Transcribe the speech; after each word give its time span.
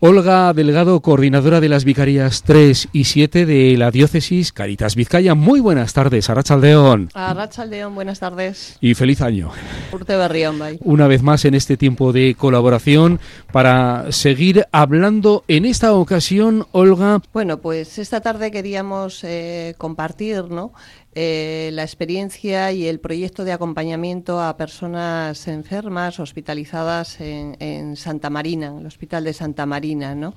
Olga 0.00 0.52
Delgado, 0.52 1.00
coordinadora 1.00 1.60
de 1.60 1.68
las 1.68 1.84
Vicarías 1.84 2.44
3 2.44 2.90
y 2.92 3.02
7 3.02 3.46
de 3.46 3.76
la 3.76 3.90
Diócesis 3.90 4.52
Caritas 4.52 4.94
Vizcaya. 4.94 5.34
Muy 5.34 5.58
buenas 5.58 5.92
tardes, 5.92 6.30
Arrachaldeón. 6.30 7.10
Arrachaldeón, 7.14 7.96
buenas 7.96 8.20
tardes. 8.20 8.76
Y 8.80 8.94
feliz 8.94 9.20
año. 9.22 9.50
Urte 9.92 10.16
Berrión, 10.16 10.60
Una 10.84 11.08
vez 11.08 11.24
más 11.24 11.44
en 11.46 11.54
este 11.54 11.76
tiempo 11.76 12.12
de 12.12 12.36
colaboración 12.38 13.18
para 13.50 14.12
seguir 14.12 14.66
hablando 14.70 15.42
en 15.48 15.64
esta 15.64 15.92
ocasión, 15.92 16.68
Olga. 16.70 17.20
Bueno, 17.32 17.58
pues 17.58 17.98
esta 17.98 18.20
tarde 18.20 18.52
queríamos 18.52 19.24
eh, 19.24 19.74
compartir, 19.78 20.44
¿no? 20.44 20.72
Eh, 21.14 21.70
la 21.72 21.82
experiencia 21.82 22.70
y 22.70 22.86
el 22.86 23.00
proyecto 23.00 23.44
de 23.44 23.52
acompañamiento 23.52 24.40
a 24.40 24.56
personas 24.56 25.48
enfermas 25.48 26.20
hospitalizadas 26.20 27.20
en, 27.20 27.96
Santa 27.96 28.30
Marina, 28.30 28.66
en 28.66 28.78
el 28.78 28.86
Hospital 28.86 29.24
de 29.24 29.32
Santa 29.32 29.64
Marina, 29.64 30.14
¿no? 30.14 30.34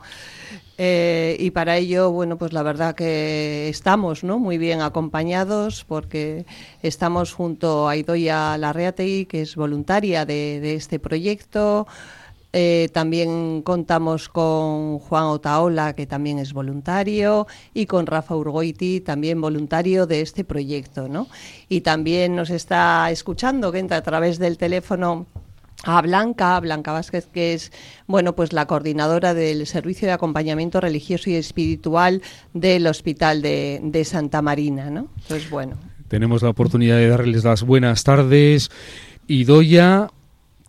Eh, 0.78 1.36
y 1.40 1.52
para 1.52 1.78
ello, 1.78 2.10
bueno, 2.12 2.38
pues 2.38 2.54
la 2.54 2.64
verdad 2.64 2.96
que 2.96 3.70
estamos 3.70 4.24
¿no? 4.24 4.40
muy 4.40 4.58
bien 4.58 4.82
acompañados 4.82 5.86
porque 5.86 6.46
estamos 6.82 7.34
junto 7.34 7.88
a 7.88 7.96
Idoia 7.96 8.58
Larreatei, 8.58 9.26
que 9.26 9.42
es 9.42 9.56
voluntaria 9.56 10.26
de 10.26 10.74
este 10.74 10.98
proyecto, 10.98 11.86
eh, 12.54 12.90
también 12.92 13.62
contamos 13.62 14.28
con 14.28 15.00
Juan 15.00 15.26
Otaola, 15.26 15.94
que 15.94 16.06
también 16.06 16.40
es 16.40 16.54
voluntario, 16.54 17.48
y 17.74 17.86
con 17.86 18.06
Rafa 18.06 18.36
Urgoiti, 18.36 19.00
también 19.00 19.40
voluntario 19.40 20.06
de 20.06 20.22
este 20.22 20.44
proyecto. 20.44 21.08
¿no? 21.08 21.28
Y 21.70 21.82
también 21.82 22.36
nos 22.36 22.50
está 22.50 23.10
escuchando, 23.12 23.72
que 23.72 23.80
entra 23.80 23.98
a 23.98 24.04
través 24.04 24.38
del 24.38 24.58
teléfono 24.58 25.28
a 25.84 26.02
Blanca, 26.02 26.60
Blanca 26.60 26.92
Vázquez, 26.92 27.28
que 27.28 27.54
es 27.54 27.72
bueno, 28.06 28.36
pues 28.36 28.54
la 28.54 28.68
coordinadora 28.68 29.34
del 29.34 29.66
Servicio 29.66 30.08
de 30.08 30.14
Acompañamiento 30.14 30.80
Religioso 30.80 31.30
y 31.30 31.36
Espiritual 31.36 32.22
del 32.54 32.86
Hospital 32.86 33.42
de, 33.42 34.04
Santa 34.06 34.42
Marina. 34.42 34.90
¿no? 34.90 35.08
Entonces, 35.22 35.50
bueno. 35.50 35.78
Tenemos 36.08 36.42
la 36.42 36.50
oportunidad 36.50 36.98
de 36.98 37.08
darles 37.08 37.44
las 37.44 37.64
buenas 37.64 38.04
tardes. 38.04 38.70
Idoya, 39.28 40.10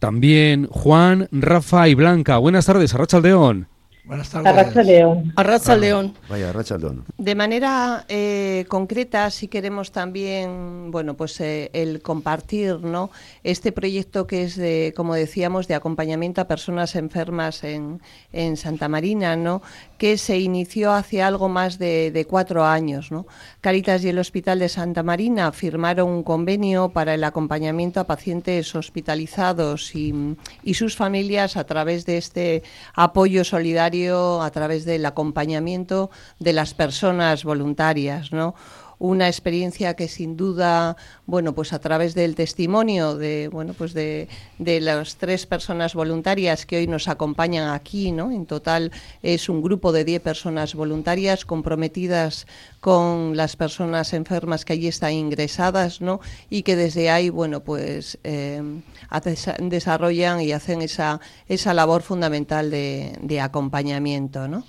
también 0.03 0.67
Juan, 0.67 1.29
Rafa 1.31 1.87
y 1.87 1.95
Blanca. 1.95 2.39
Buenas 2.39 2.67
tardes, 2.67 2.93
Arrachaldeón. 2.93 3.69
Buenas 4.05 4.31
tardes. 4.31 4.49
Arracha 4.49 4.83
León. 4.83 5.33
Arracha 5.37 5.77
León. 5.77 6.15
Vaya, 6.29 6.51
Arracha 6.51 6.77
León. 6.77 7.05
De 7.19 7.37
manera 7.37 8.05
eh, 8.09 8.65
concreta, 8.67 9.31
si 9.31 9.47
queremos 9.47 9.93
también, 9.93 10.91
bueno, 10.91 11.15
pues 11.15 11.41
eh, 11.41 11.71
el 11.73 12.03
compartir, 12.03 12.81
¿no? 12.81 13.11
Este 13.45 13.71
proyecto 13.71 14.27
que 14.27 14.43
es 14.43 14.57
de, 14.57 14.93
como 14.97 15.15
decíamos, 15.15 15.69
de 15.69 15.77
acompañamiento 15.77 16.41
a 16.41 16.49
personas 16.49 16.97
enfermas 16.97 17.63
en, 17.63 18.01
en 18.33 18.57
Santa 18.57 18.89
Marina, 18.89 19.37
¿no? 19.37 19.63
Que 20.03 20.19
se 20.19 20.37
inició 20.41 20.91
hace 20.91 21.23
algo 21.23 21.49
más 21.49 21.79
de, 21.79 22.11
de, 22.11 22.25
cuatro 22.25 22.65
años, 22.65 23.13
¿no? 23.13 23.25
Caritas 23.61 24.03
y 24.03 24.09
el 24.09 24.19
Hospital 24.19 24.59
de 24.59 24.69
Santa 24.69 25.05
Marina 25.05 25.53
firmaron 25.53 26.09
un 26.09 26.25
convenio 26.25 26.89
para 26.89 27.15
el 27.15 27.23
acompañamiento 27.23 28.01
a 28.01 28.09
pacientes 28.09 28.75
hospitalizados 28.75 29.95
y, 29.95 30.13
y 30.65 30.75
sus 30.75 30.97
familias 30.97 31.57
a 31.57 31.63
través 31.63 32.05
de 32.05 32.19
este 32.19 32.65
apoyo 32.95 33.45
solidario 33.45 34.43
a 34.43 34.51
través 34.51 34.85
del 34.85 35.07
acompañamiento 35.07 36.11
de 36.41 36.53
las 36.53 36.75
personas 36.75 37.45
voluntarias, 37.45 38.33
¿no? 38.33 38.57
Una 39.03 39.27
experiencia 39.27 39.95
que 39.95 40.07
sin 40.07 40.37
duda, 40.37 40.97
bueno, 41.27 41.57
pues 41.57 41.73
a 41.73 41.81
través 41.81 42.15
del 42.15 42.37
testimonio 42.37 43.17
de, 43.17 43.49
bueno, 43.49 43.75
pues 43.77 43.95
de, 43.95 44.29
de 44.61 44.81
las 44.81 45.17
tres 45.17 45.45
personas 45.45 45.95
voluntarias 45.95 46.67
que 46.67 46.77
hoy 46.77 46.87
nos 46.87 47.09
acompañan 47.09 47.71
aquí, 47.71 48.13
¿no? 48.13 48.31
En 48.31 48.47
total 48.47 48.93
es 49.21 49.49
un 49.49 49.61
grupo 49.61 49.91
de 49.91 50.05
diez 50.05 50.23
personas 50.23 50.77
voluntarias 50.77 51.45
comprometidas 51.45 52.47
con 52.79 53.37
las 53.37 53.57
personas 53.57 54.13
enfermas 54.13 54.65
que 54.65 54.75
allí 54.75 54.87
están 54.87 55.15
ingresadas, 55.15 56.01
¿no? 56.01 56.21
Y 56.49 56.63
que 56.63 56.77
desde 56.77 57.11
ahí, 57.11 57.29
bueno, 57.29 57.59
pues 57.59 58.21
eh, 58.23 58.63
desarrollan 59.59 60.43
y 60.43 60.53
hacen 60.53 60.81
esa, 60.81 61.21
esa 61.49 61.75
labor 61.75 62.03
fundamental 62.03 62.71
de, 62.71 63.19
de 63.21 63.41
acompañamiento, 63.41 64.47
¿no? 64.47 64.65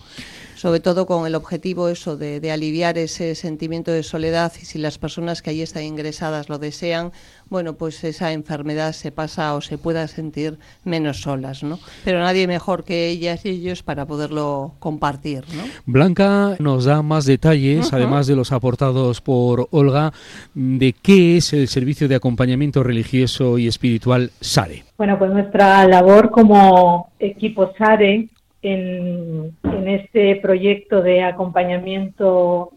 Sobre 0.55 0.79
todo 0.79 1.05
con 1.05 1.25
el 1.25 1.35
objetivo 1.35 1.89
eso 1.89 2.17
de, 2.17 2.51
aliviar 2.51 2.97
ese 2.97 3.35
sentimiento 3.35 3.91
de 3.91 4.03
soledad 4.03 4.51
y 4.61 4.65
si 4.65 4.77
las 4.77 4.97
personas 4.97 5.41
que 5.41 5.49
allí 5.49 5.61
están 5.61 5.83
ingresadas 5.83 6.49
lo 6.49 6.59
desean, 6.59 7.11
bueno, 7.49 7.73
pues 7.73 8.03
esa 8.03 8.31
enfermedad 8.31 8.93
se 8.93 9.11
pasa 9.11 9.55
o 9.55 9.61
se 9.61 9.77
pueda 9.77 10.07
sentir 10.07 10.59
menos 10.83 11.21
solas, 11.21 11.63
¿no? 11.63 11.79
Pero 12.03 12.19
nadie 12.19 12.47
mejor 12.47 12.83
que 12.83 13.09
ellas 13.09 13.45
y 13.45 13.49
ellos 13.49 13.83
para 13.83 14.05
poderlo 14.05 14.73
compartir, 14.79 15.43
¿no? 15.55 15.63
Blanca 15.85 16.55
nos 16.59 16.85
da 16.85 17.01
más 17.01 17.25
detalles, 17.25 17.93
además 17.93 18.27
de 18.27 18.35
los 18.35 18.51
aportados 18.51 19.21
por 19.21 19.67
Olga, 19.71 20.13
de 20.53 20.93
qué 20.93 21.37
es 21.37 21.53
el 21.53 21.67
servicio 21.67 22.07
de 22.07 22.15
acompañamiento 22.15 22.83
religioso 22.83 23.57
y 23.57 23.67
espiritual 23.67 24.31
SARE. 24.39 24.83
Bueno, 24.97 25.17
pues 25.17 25.31
nuestra 25.31 25.87
labor 25.87 26.31
como 26.31 27.09
equipo 27.19 27.71
SARE 27.77 28.29
en, 28.63 29.55
este 29.85 30.37
proyecto 30.37 31.01
de 31.01 31.23
acompañamiento 31.23 32.71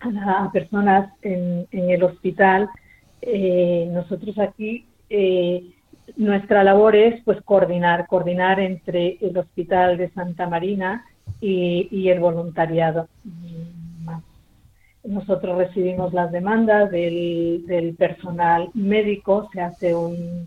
a, 0.00 0.50
personas 0.52 1.12
en, 1.22 1.66
el 1.72 2.02
hospital, 2.02 2.70
eh, 3.20 3.88
nosotros 3.92 4.38
aquí 4.38 4.86
eh, 5.10 5.64
nuestra 6.16 6.64
labor 6.64 6.96
es 6.96 7.22
pues 7.24 7.40
coordinar, 7.42 8.06
coordinar 8.06 8.60
entre 8.60 9.18
el 9.20 9.36
hospital 9.36 9.96
de 9.98 10.10
Santa 10.10 10.48
Marina 10.48 11.04
y, 11.40 12.08
el 12.08 12.20
voluntariado. 12.20 13.08
Nosotros 15.04 15.58
recibimos 15.58 16.12
las 16.12 16.30
demandas 16.30 16.90
del, 16.90 17.64
del, 17.66 17.94
personal 17.94 18.70
médico, 18.74 19.48
se 19.52 19.60
hace 19.60 19.94
un 19.94 20.46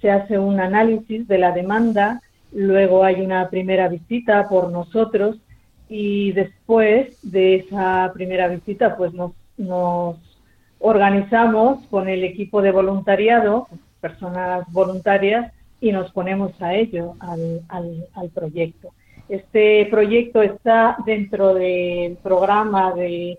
se 0.00 0.10
hace 0.10 0.38
un 0.38 0.60
análisis 0.60 1.26
de 1.26 1.38
la 1.38 1.50
demanda 1.50 2.22
luego 2.52 3.04
hay 3.04 3.20
una 3.20 3.48
primera 3.50 3.88
visita 3.88 4.48
por 4.48 4.70
nosotros 4.70 5.36
y 5.88 6.32
después 6.32 7.18
de 7.22 7.56
esa 7.56 8.10
primera 8.14 8.48
visita 8.48 8.96
pues 8.96 9.12
nos, 9.14 10.16
organizamos 10.80 11.84
con 11.86 12.08
el 12.08 12.22
equipo 12.22 12.62
de 12.62 12.70
voluntariado, 12.70 13.66
personas 14.00 14.64
voluntarias, 14.70 15.52
y 15.80 15.90
nos 15.92 16.12
ponemos 16.12 16.52
a 16.60 16.74
ello, 16.74 17.14
al, 17.18 17.62
al, 17.68 18.28
proyecto. 18.30 18.92
Este 19.28 19.86
proyecto 19.90 20.42
está 20.42 20.96
dentro 21.04 21.54
del 21.54 22.16
programa 22.16 22.92
de, 22.94 23.38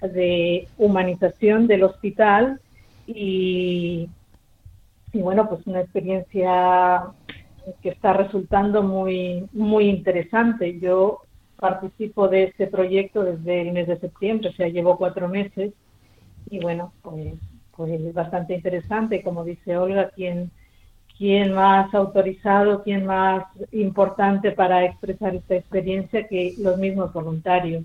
de 0.00 0.68
humanización 0.78 1.66
del 1.66 1.84
hospital 1.84 2.60
y, 3.06 4.08
y 5.12 5.18
bueno, 5.20 5.48
pues 5.48 5.66
una 5.66 5.80
experiencia 5.80 7.04
que 7.82 7.90
está 7.90 8.12
resultando 8.12 8.82
muy, 8.82 9.46
muy 9.52 9.88
interesante. 9.88 10.78
Yo 10.78 11.20
participo 11.56 12.28
de 12.28 12.44
este 12.44 12.66
proyecto 12.66 13.22
desde 13.22 13.62
el 13.62 13.72
mes 13.72 13.86
de 13.86 13.98
septiembre, 13.98 14.48
o 14.48 14.52
sea, 14.52 14.68
llevo 14.68 14.96
cuatro 14.96 15.28
meses 15.28 15.72
y 16.50 16.58
bueno, 16.58 16.92
pues, 17.02 17.34
pues 17.76 18.00
es 18.00 18.12
bastante 18.12 18.54
interesante, 18.54 19.22
como 19.22 19.44
dice 19.44 19.76
Olga, 19.76 20.10
quién, 20.10 20.50
quién 21.16 21.52
más 21.52 21.94
autorizado, 21.94 22.82
quién 22.82 23.06
más 23.06 23.44
importante 23.70 24.50
para 24.50 24.84
expresar 24.84 25.36
esta 25.36 25.54
experiencia 25.54 26.26
que 26.26 26.54
los 26.58 26.78
mismos 26.78 27.12
voluntarios. 27.12 27.84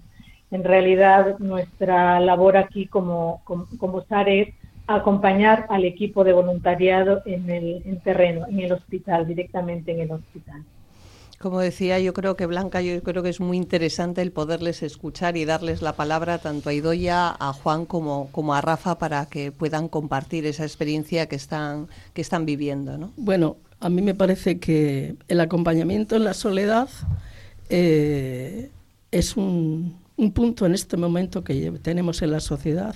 En 0.49 0.63
realidad, 0.63 1.37
nuestra 1.39 2.19
labor 2.19 2.57
aquí 2.57 2.87
como, 2.87 3.41
como, 3.43 3.67
como 3.77 4.01
SARE 4.05 4.55
acompañar 4.87 5.65
al 5.69 5.85
equipo 5.85 6.23
de 6.23 6.33
voluntariado 6.33 7.21
en 7.25 7.49
el 7.49 8.01
terreno, 8.03 8.47
en 8.47 8.59
el 8.59 8.71
hospital, 8.71 9.27
directamente 9.27 9.91
en 9.91 9.99
el 9.99 10.11
hospital. 10.11 10.63
Como 11.39 11.59
decía, 11.59 11.99
yo 11.99 12.13
creo 12.13 12.35
que 12.35 12.47
Blanca, 12.47 12.81
yo 12.81 13.03
creo 13.03 13.21
que 13.21 13.29
es 13.29 13.39
muy 13.39 13.57
interesante 13.57 14.23
el 14.23 14.31
poderles 14.31 14.81
escuchar 14.81 15.37
y 15.37 15.45
darles 15.45 15.83
la 15.83 15.93
palabra 15.93 16.39
tanto 16.39 16.69
a 16.69 16.73
Idoya, 16.73 17.29
a 17.29 17.53
Juan 17.53 17.85
como, 17.85 18.29
como 18.31 18.55
a 18.55 18.61
Rafa 18.61 18.97
para 18.97 19.27
que 19.27 19.51
puedan 19.51 19.87
compartir 19.87 20.47
esa 20.47 20.63
experiencia 20.63 21.27
que 21.27 21.35
están, 21.35 21.89
que 22.15 22.21
están 22.21 22.47
viviendo. 22.47 22.97
¿no? 22.97 23.11
Bueno, 23.17 23.57
a 23.79 23.89
mí 23.89 24.01
me 24.01 24.15
parece 24.15 24.59
que 24.59 25.15
el 25.27 25.39
acompañamiento 25.39 26.15
en 26.15 26.23
la 26.23 26.33
soledad 26.33 26.89
eh, 27.69 28.71
es 29.11 29.37
un, 29.37 29.95
un 30.15 30.31
punto 30.31 30.65
en 30.65 30.73
este 30.73 30.97
momento 30.97 31.43
que 31.43 31.71
tenemos 31.83 32.23
en 32.23 32.31
la 32.31 32.39
sociedad 32.39 32.95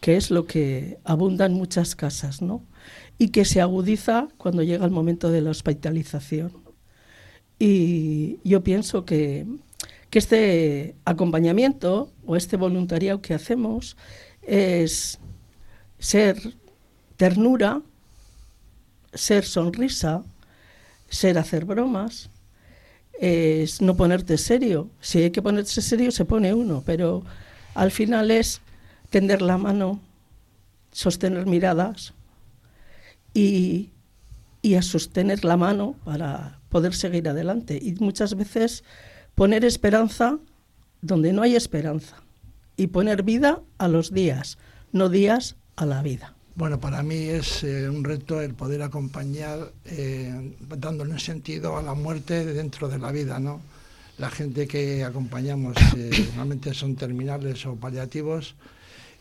que 0.00 0.16
es 0.16 0.30
lo 0.30 0.46
que 0.46 0.98
abunda 1.04 1.46
en 1.46 1.54
muchas 1.54 1.96
casas, 1.96 2.42
¿no? 2.42 2.64
Y 3.18 3.28
que 3.28 3.44
se 3.44 3.60
agudiza 3.60 4.28
cuando 4.36 4.62
llega 4.62 4.84
el 4.84 4.90
momento 4.90 5.30
de 5.30 5.40
la 5.40 5.50
hospitalización. 5.50 6.52
Y 7.58 8.38
yo 8.44 8.62
pienso 8.62 9.04
que, 9.04 9.46
que 10.10 10.18
este 10.18 10.94
acompañamiento 11.04 12.12
o 12.26 12.36
este 12.36 12.56
voluntariado 12.56 13.20
que 13.20 13.34
hacemos 13.34 13.96
es 14.42 15.18
ser 15.98 16.54
ternura, 17.16 17.82
ser 19.12 19.44
sonrisa, 19.44 20.22
ser 21.08 21.38
hacer 21.38 21.64
bromas, 21.64 22.30
es 23.20 23.82
no 23.82 23.96
ponerte 23.96 24.38
serio. 24.38 24.90
Si 25.00 25.18
hay 25.22 25.30
que 25.30 25.42
ponerse 25.42 25.82
serio, 25.82 26.12
se 26.12 26.24
pone 26.24 26.54
uno, 26.54 26.84
pero 26.86 27.24
al 27.74 27.90
final 27.90 28.30
es 28.30 28.60
tender 29.10 29.42
la 29.42 29.58
mano, 29.58 30.00
sostener 30.92 31.46
miradas 31.46 32.14
y, 33.34 33.90
y 34.62 34.74
a 34.74 34.82
sostener 34.82 35.44
la 35.44 35.56
mano 35.56 35.96
para 36.04 36.58
poder 36.68 36.94
seguir 36.94 37.28
adelante. 37.28 37.78
Y 37.80 37.94
muchas 37.94 38.34
veces 38.34 38.84
poner 39.34 39.64
esperanza 39.64 40.38
donde 41.00 41.32
no 41.32 41.42
hay 41.42 41.56
esperanza 41.56 42.16
y 42.76 42.88
poner 42.88 43.22
vida 43.22 43.60
a 43.78 43.88
los 43.88 44.12
días, 44.12 44.58
no 44.92 45.08
días 45.08 45.56
a 45.76 45.86
la 45.86 46.02
vida. 46.02 46.34
Bueno, 46.54 46.80
para 46.80 47.04
mí 47.04 47.14
es 47.14 47.62
eh, 47.62 47.88
un 47.88 48.02
reto 48.02 48.40
el 48.40 48.54
poder 48.54 48.82
acompañar, 48.82 49.72
eh, 49.84 50.56
dándole 50.76 51.12
un 51.12 51.20
sentido 51.20 51.76
a 51.76 51.82
la 51.82 51.94
muerte 51.94 52.44
dentro 52.44 52.88
de 52.88 52.98
la 52.98 53.12
vida, 53.12 53.38
¿no? 53.38 53.60
La 54.18 54.28
gente 54.28 54.66
que 54.66 55.04
acompañamos 55.04 55.76
eh, 55.96 56.10
normalmente 56.30 56.74
son 56.74 56.96
terminales 56.96 57.64
o 57.64 57.76
paliativos 57.76 58.56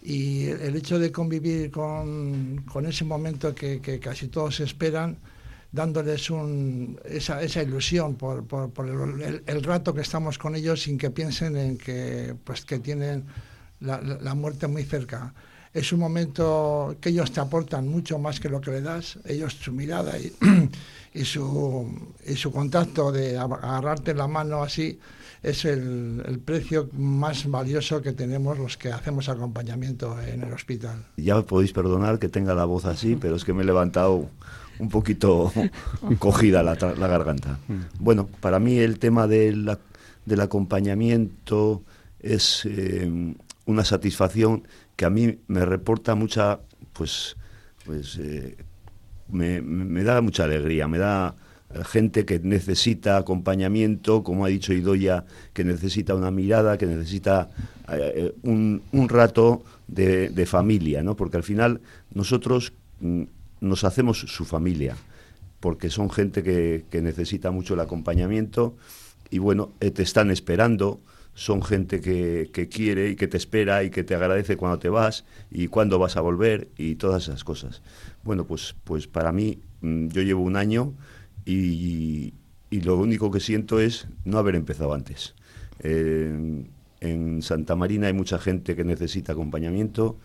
y 0.01 0.45
el 0.45 0.75
hecho 0.75 0.99
de 0.99 1.11
convivir 1.11 1.71
con, 1.71 2.63
ese 2.88 3.03
momento 3.03 3.53
que, 3.53 3.99
casi 4.01 4.27
todos 4.27 4.59
esperan, 4.59 5.17
dándoles 5.71 6.29
esa, 7.05 7.41
esa, 7.41 7.63
ilusión 7.63 8.15
por, 8.15 8.45
el, 9.45 9.63
rato 9.63 9.94
que 9.94 10.01
estamos 10.01 10.38
con 10.38 10.55
ellos 10.55 10.83
sin 10.83 10.97
que 10.97 11.09
piensen 11.09 11.57
en 11.57 11.77
que, 11.77 12.35
pues, 12.44 12.63
que 12.63 12.79
tienen 12.79 13.25
la 13.79 14.33
muerte 14.33 14.67
muy 14.67 14.83
cerca 14.83 15.33
es 15.77 15.94
un 15.94 16.00
momento 16.00 16.95
que 17.00 17.09
ellos 17.09 17.31
te 17.31 17.39
aportan 17.39 17.88
mucho 17.88 18.18
más 18.18 18.39
que 18.39 18.50
lo 18.50 18.59
que 18.59 18.71
le 18.71 18.81
das. 18.81 19.19
Ellos, 19.25 19.53
su 19.53 19.71
mirada 19.71 20.13
y, 20.18 21.24
su, 21.24 21.88
y 22.25 22.35
su 22.35 22.51
contacto 22.51 23.12
de 23.12 23.38
agarrarte 23.38 24.15
la 24.15 24.27
mano 24.27 24.63
así, 24.63 25.00
es 25.44 25.65
el, 25.65 26.41
precio 26.44 26.89
más 26.94 27.50
valioso 27.50 28.01
que 28.01 28.13
tenemos 28.13 28.57
los 28.57 28.75
que 28.75 28.91
hacemos 28.91 29.29
acompañamiento 29.29 30.19
en 30.19 30.44
el 30.44 30.51
hospital. 30.51 31.06
Ya 31.18 31.41
podéis 31.44 31.74
perdonar 31.74 32.18
que 32.18 32.27
tenga 32.27 32.56
la 32.56 32.65
voz 32.65 32.85
así, 32.85 33.15
pero 33.15 33.35
es 33.35 33.45
que 33.45 33.53
me 33.53 33.62
he 33.62 33.65
levantado 33.65 34.30
un 34.80 34.89
poquito 34.89 35.51
cogida 36.19 36.63
la, 36.63 36.75
garganta. 36.75 37.59
Bueno, 38.00 38.27
para 38.39 38.59
mí 38.59 38.80
el 38.80 38.97
tema 38.97 39.27
del, 39.27 39.77
del 40.25 40.41
acompañamiento 40.41 41.83
es 42.19 42.63
eh, 42.65 43.35
una 43.65 43.85
satisfacción 43.85 44.68
que 44.97 45.05
a 45.05 45.09
mí 45.09 45.39
me 45.47 45.63
reporta 45.63 46.15
mucha, 46.15 46.59
pues, 46.91 47.38
pues 47.85 48.17
eh, 48.19 48.57
me, 49.29 50.03
da 50.03 50.19
mucha 50.21 50.44
alegría, 50.44 50.88
me 50.88 50.97
da 50.97 51.35
gente 51.85 52.25
que 52.25 52.39
necesita 52.39 53.17
acompañamiento, 53.17 54.23
como 54.23 54.44
ha 54.44 54.49
dicho 54.49 54.73
Idoya, 54.73 55.25
que 55.53 55.63
necesita 55.63 56.15
una 56.15 56.31
mirada, 56.31 56.77
que 56.77 56.88
necesita 56.88 57.49
eh, 57.91 58.33
un, 58.41 58.81
un, 58.91 59.07
rato 59.07 59.63
de, 59.88 60.29
de, 60.29 60.45
familia, 60.45 61.03
¿no? 61.03 61.15
Porque 61.15 61.38
al 61.38 61.44
final 61.44 61.81
nosotros 62.13 62.73
mm, 62.99 63.23
nos 63.61 63.83
hacemos 63.83 64.19
su 64.19 64.45
familia, 64.45 64.97
porque 65.59 65.89
son 65.89 66.09
gente 66.09 66.41
que, 66.41 66.85
que 66.89 67.01
necesita 67.01 67.51
mucho 67.51 67.75
el 67.75 67.81
acompañamiento 67.81 68.75
y 69.29 69.39
bueno, 69.39 69.73
eh, 69.79 69.91
te 69.91 70.03
están 70.03 70.31
esperando, 70.31 71.01
son 71.37 71.61
gente 71.61 72.01
que, 72.01 72.67
quiere 72.67 73.11
y 73.11 73.15
que 73.15 73.27
te 73.27 73.37
espera 73.37 73.83
y 73.83 73.91
que 73.91 74.03
te 74.03 74.15
agradece 74.15 74.57
cuando 74.57 74.79
te 74.79 74.89
vas 74.89 75.23
y 75.51 75.67
cuándo 75.67 75.99
vas 75.99 76.17
a 76.17 76.21
volver 76.21 76.69
y 76.77 76.95
todas 76.95 77.27
esas 77.27 77.43
cosas. 77.43 77.83
Bueno, 78.23 78.47
pues, 78.47 78.75
pues 78.83 79.05
para 79.05 79.31
mí, 79.31 79.59
mm, 79.81 80.07
yo 80.07 80.23
llevo 80.23 80.41
un 80.41 80.55
año 80.55 80.95
y, 81.45 82.33
lo 82.71 82.97
único 82.97 83.29
que 83.29 83.39
siento 83.39 83.79
es 83.79 84.07
no 84.25 84.39
haber 84.39 84.55
empezado 84.55 84.93
antes. 84.93 85.35
en 85.83 87.41
Santa 87.43 87.75
Marina 87.75 88.07
hay 88.07 88.13
mucha 88.13 88.39
gente 88.39 88.75
que 88.75 88.83
necesita 88.83 89.33
acompañamiento 89.33 90.17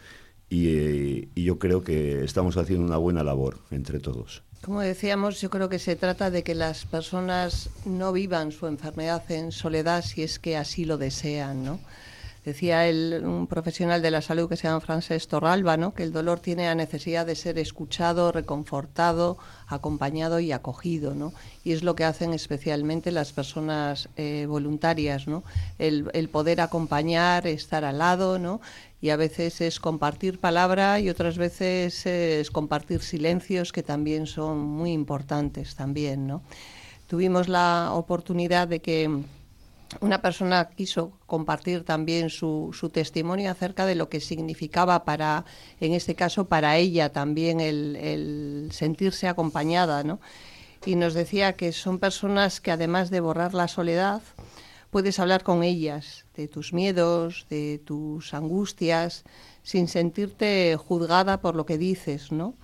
y, 0.52 0.68
eh, 0.68 1.28
y 1.34 1.44
yo 1.44 1.58
creo 1.58 1.82
que 1.82 2.22
estamos 2.24 2.58
haciendo 2.58 2.84
una 2.84 2.98
buena 2.98 3.24
labor 3.24 3.58
entre 3.70 4.00
todos. 4.00 4.42
Como 4.62 4.82
decíamos, 4.82 5.40
yo 5.40 5.48
creo 5.48 5.70
que 5.70 5.78
se 5.78 5.96
trata 5.96 6.30
de 6.30 6.42
que 6.42 6.54
las 6.54 6.84
personas 6.84 7.70
no 7.86 8.12
vivan 8.12 8.52
su 8.52 8.66
enfermedad 8.66 9.22
en 9.30 9.50
soledad 9.50 10.04
si 10.04 10.22
es 10.22 10.38
que 10.38 10.58
así 10.58 10.84
lo 10.84 10.98
desean, 10.98 11.64
¿no? 11.64 11.80
Decía 12.44 12.88
el, 12.88 13.22
un 13.24 13.46
profesional 13.46 14.02
de 14.02 14.10
la 14.10 14.20
salud 14.20 14.48
que 14.48 14.56
se 14.56 14.66
llama 14.66 14.80
Francés 14.80 15.28
Torralba, 15.28 15.76
¿no? 15.76 15.94
que 15.94 16.02
el 16.02 16.12
dolor 16.12 16.40
tiene 16.40 16.66
la 16.66 16.74
necesidad 16.74 17.24
de 17.24 17.36
ser 17.36 17.56
escuchado, 17.56 18.32
reconfortado, 18.32 19.38
acompañado 19.68 20.40
y 20.40 20.50
acogido, 20.50 21.14
¿no? 21.14 21.32
Y 21.62 21.70
es 21.70 21.84
lo 21.84 21.94
que 21.94 22.02
hacen 22.02 22.32
especialmente 22.32 23.12
las 23.12 23.32
personas 23.32 24.08
eh, 24.16 24.46
voluntarias, 24.48 25.28
¿no? 25.28 25.44
El, 25.78 26.10
el, 26.14 26.28
poder 26.28 26.60
acompañar, 26.60 27.46
estar 27.46 27.84
al 27.84 27.98
lado, 27.98 28.40
¿no? 28.40 28.60
Y 29.02 29.10
a 29.10 29.16
veces 29.16 29.60
es 29.60 29.80
compartir 29.80 30.38
palabra 30.38 31.00
y 31.00 31.10
otras 31.10 31.36
veces 31.36 32.06
es 32.06 32.50
compartir 32.52 33.02
silencios 33.02 33.72
que 33.72 33.82
también 33.82 34.28
son 34.28 34.60
muy 34.60 34.92
importantes 34.92 35.74
también, 35.74 36.28
¿no? 36.28 36.42
Tuvimos 37.08 37.48
la 37.48 37.90
oportunidad 37.92 38.68
de 38.68 38.78
que 38.78 39.10
una 40.00 40.22
persona 40.22 40.70
quiso 40.70 41.12
compartir 41.26 41.84
también 41.84 42.30
su, 42.30 42.70
su, 42.72 42.90
testimonio 42.90 43.50
acerca 43.50 43.86
de 43.86 43.96
lo 43.96 44.08
que 44.08 44.20
significaba 44.20 45.04
para, 45.04 45.44
en 45.80 45.92
este 45.92 46.14
caso, 46.14 46.46
para 46.46 46.76
ella 46.76 47.12
también 47.12 47.60
el, 47.60 48.68
sentirse 48.72 49.28
acompañada, 49.28 50.04
¿no? 50.04 50.20
Y 50.86 50.94
nos 50.94 51.12
decía 51.12 51.54
que 51.54 51.72
son 51.72 51.98
personas 51.98 52.60
que 52.60 52.70
además 52.70 53.10
de 53.10 53.20
borrar 53.20 53.52
la 53.52 53.68
soledad, 53.68 54.22
puedes 54.92 55.18
hablar 55.18 55.42
con 55.42 55.62
ellas 55.62 56.26
de 56.36 56.48
tus 56.48 56.74
miedos, 56.74 57.46
de 57.48 57.80
tus 57.82 58.34
angustias, 58.34 59.24
sin 59.62 59.88
sentirte 59.88 60.76
juzgada 60.76 61.40
por 61.40 61.56
lo 61.56 61.64
que 61.64 61.78
dices, 61.78 62.30
¿no? 62.30 62.54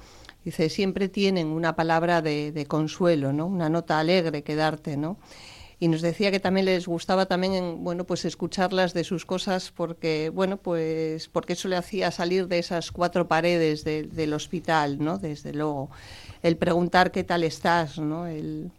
Dice, 0.45 0.69
siempre 0.69 1.09
tienen 1.09 1.47
una 1.49 1.75
palabra 1.75 2.21
de, 2.21 2.67
consuelo, 2.69 3.33
¿no? 3.33 3.47
Una 3.47 3.71
nota 3.71 3.99
alegre 3.99 4.43
que 4.43 4.57
darte, 4.57 4.99
¿no? 4.99 5.17
Y 5.81 5.89
nos 5.89 6.03
decía 6.03 6.31
que 6.31 6.39
también 6.39 6.67
les 6.67 6.87
gustaba 6.87 7.25
también, 7.25 7.83
bueno, 7.83 8.05
pues 8.05 8.27
escucharlas 8.27 8.93
de 8.93 9.05
sus 9.05 9.25
cosas 9.25 9.73
porque, 9.75 10.29
bueno, 10.29 10.59
pues 10.59 11.29
porque 11.29 11.55
eso 11.55 11.69
le 11.69 11.77
hacía 11.77 12.11
salir 12.11 12.47
de 12.47 12.59
esas 12.59 12.93
cuatro 12.93 13.27
paredes 13.27 13.85
del 13.85 14.35
hospital, 14.35 14.99
¿no? 15.03 15.17
Desde 15.17 15.55
luego. 15.55 15.89
El 16.43 16.59
preguntar 16.59 17.11
qué 17.11 17.25
tal 17.25 17.43
estás, 17.43 17.99
¿no? 17.99 18.27
El, 18.27 18.71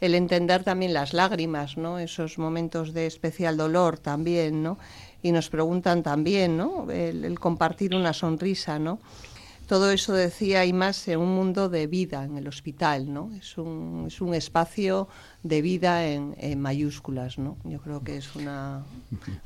el 0.00 0.14
entender 0.14 0.64
también 0.64 0.94
las 0.94 1.12
lágrimas, 1.12 1.76
¿no? 1.76 1.98
Esos 1.98 2.38
momentos 2.38 2.94
de 2.94 3.06
especial 3.06 3.56
dolor 3.56 3.98
también, 3.98 4.62
¿no? 4.62 4.78
Y 5.22 5.32
nos 5.32 5.50
preguntan 5.50 6.02
también, 6.02 6.56
¿no? 6.56 6.90
El, 6.90 7.24
el 7.24 7.38
compartir 7.38 7.94
una 7.94 8.12
sonrisa, 8.12 8.78
¿no? 8.78 8.98
Todo 9.70 9.92
eso 9.92 10.14
decía 10.14 10.64
y 10.66 10.72
más 10.72 11.06
en 11.06 11.20
un 11.20 11.32
mundo 11.32 11.68
de 11.68 11.86
vida 11.86 12.24
en 12.24 12.36
el 12.36 12.48
hospital, 12.48 13.14
¿no? 13.14 13.30
Es 13.38 13.56
un, 13.56 14.06
es 14.08 14.20
un 14.20 14.34
espacio 14.34 15.06
de 15.44 15.62
vida 15.62 16.06
en, 16.06 16.60
mayúsculas, 16.60 17.38
¿no? 17.38 17.56
Yo 17.64 17.80
creo 17.80 18.02
que 18.02 18.16
es 18.16 18.34
una 18.34 18.82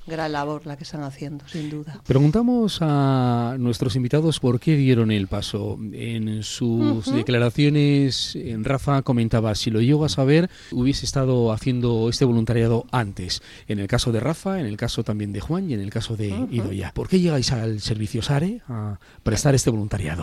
gran 0.07 0.33
labor 0.33 0.67
la 0.67 0.77
que 0.79 0.85
están 0.85 1.03
haciendo, 1.03 1.47
sin 1.47 1.69
duda. 1.69 2.01
Preguntamos 2.07 2.79
a 2.81 3.57
nuestros 3.59 3.97
invitados 3.97 4.41
por 4.41 4.59
qué 4.59 4.77
dieron 4.77 5.11
el 5.11 5.29
paso. 5.29 5.79
En 5.93 6.43
sus 6.43 7.13
declaraciones, 7.13 8.35
en 8.35 8.65
Rafa 8.65 9.03
comentaba, 9.03 9.55
si 9.55 9.71
lo 9.71 9.83
llego 9.83 10.07
a 10.07 10.09
saber, 10.09 10.49
hubiese 10.73 11.05
estado 11.05 11.53
haciendo 11.53 12.09
este 12.09 12.25
voluntariado 12.25 12.87
antes. 12.91 13.43
En 13.69 13.79
el 13.79 13.89
caso 13.89 14.11
de 14.11 14.21
Rafa, 14.21 14.59
en 14.59 14.67
el 14.67 14.79
caso 14.79 15.05
también 15.05 15.35
de 15.35 15.41
Juan 15.41 15.71
y 15.71 15.75
en 15.75 15.81
el 15.81 15.91
caso 15.91 16.17
de 16.17 16.29
Idoya. 16.51 16.93
¿Por 16.95 17.09
qué 17.09 17.21
llegáis 17.21 17.53
al 17.53 17.81
servicio 17.81 18.23
SARE 18.23 18.63
a 18.69 18.99
prestar 19.23 19.55
este 19.55 19.71
voluntariado? 19.71 20.14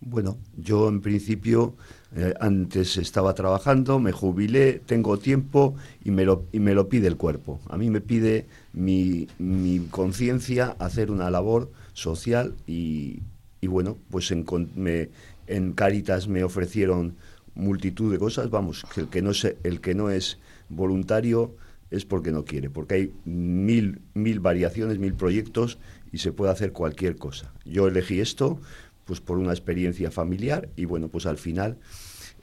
Bueno, 0.00 0.38
yo 0.56 0.88
en 0.88 1.00
principio 1.00 1.74
eh, 2.14 2.34
antes 2.38 2.96
estaba 2.98 3.34
trabajando, 3.34 3.98
me 3.98 4.12
jubilé, 4.12 4.80
tengo 4.84 5.18
tiempo 5.18 5.74
y 6.04 6.10
me, 6.10 6.24
lo, 6.24 6.44
y 6.52 6.60
me 6.60 6.74
lo 6.74 6.88
pide 6.88 7.08
el 7.08 7.16
cuerpo. 7.16 7.60
A 7.68 7.78
mí 7.78 7.90
me 7.90 8.00
pide 8.00 8.46
mi, 8.72 9.26
mi 9.38 9.80
conciencia 9.90 10.76
hacer 10.78 11.10
una 11.10 11.30
labor 11.30 11.72
social 11.94 12.54
y, 12.66 13.20
y 13.60 13.66
bueno, 13.66 13.96
pues 14.10 14.30
en, 14.30 14.44
me, 14.76 15.08
en 15.46 15.72
Cáritas 15.72 16.28
me 16.28 16.44
ofrecieron 16.44 17.16
multitud 17.54 18.12
de 18.12 18.18
cosas, 18.18 18.50
vamos, 18.50 18.84
que 18.94 19.00
el 19.00 19.08
que 19.08 19.22
no, 19.22 19.30
es, 19.30 19.56
el 19.64 19.80
que 19.80 19.94
no 19.94 20.10
es 20.10 20.38
voluntario 20.68 21.56
es 21.90 22.04
porque 22.04 22.32
no 22.32 22.44
quiere, 22.44 22.68
porque 22.68 22.94
hay 22.94 23.12
mil, 23.24 24.00
mil 24.12 24.40
variaciones, 24.40 24.98
mil 24.98 25.14
proyectos 25.14 25.78
y 26.12 26.18
se 26.18 26.32
puede 26.32 26.52
hacer 26.52 26.72
cualquier 26.72 27.16
cosa. 27.16 27.52
Yo 27.64 27.88
elegí 27.88 28.20
esto 28.20 28.60
pues 29.06 29.20
por 29.20 29.38
una 29.38 29.52
experiencia 29.52 30.10
familiar 30.10 30.68
y 30.76 30.84
bueno, 30.84 31.08
pues 31.08 31.24
al 31.24 31.38
final 31.38 31.78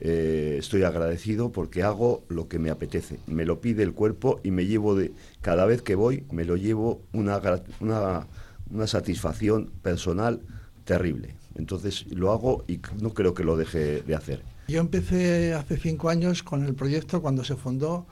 eh, 0.00 0.56
estoy 0.58 0.82
agradecido 0.82 1.52
porque 1.52 1.84
hago 1.84 2.24
lo 2.28 2.48
que 2.48 2.58
me 2.58 2.70
apetece. 2.70 3.18
Me 3.26 3.44
lo 3.44 3.60
pide 3.60 3.84
el 3.84 3.92
cuerpo 3.92 4.40
y 4.42 4.50
me 4.50 4.66
llevo 4.66 4.96
de, 4.96 5.12
cada 5.40 5.66
vez 5.66 5.82
que 5.82 5.94
voy, 5.94 6.24
me 6.32 6.44
lo 6.44 6.56
llevo 6.56 7.02
una, 7.12 7.40
una, 7.80 8.26
una 8.70 8.86
satisfacción 8.86 9.70
personal 9.82 10.40
terrible. 10.84 11.36
Entonces 11.54 12.06
lo 12.10 12.32
hago 12.32 12.64
y 12.66 12.80
no 13.00 13.14
creo 13.14 13.34
que 13.34 13.44
lo 13.44 13.56
deje 13.56 14.02
de 14.02 14.14
hacer. 14.14 14.42
Yo 14.66 14.80
empecé 14.80 15.52
hace 15.52 15.76
cinco 15.76 16.08
años 16.08 16.42
con 16.42 16.64
el 16.64 16.74
proyecto 16.74 17.20
cuando 17.20 17.44
se 17.44 17.54
fundó 17.54 18.06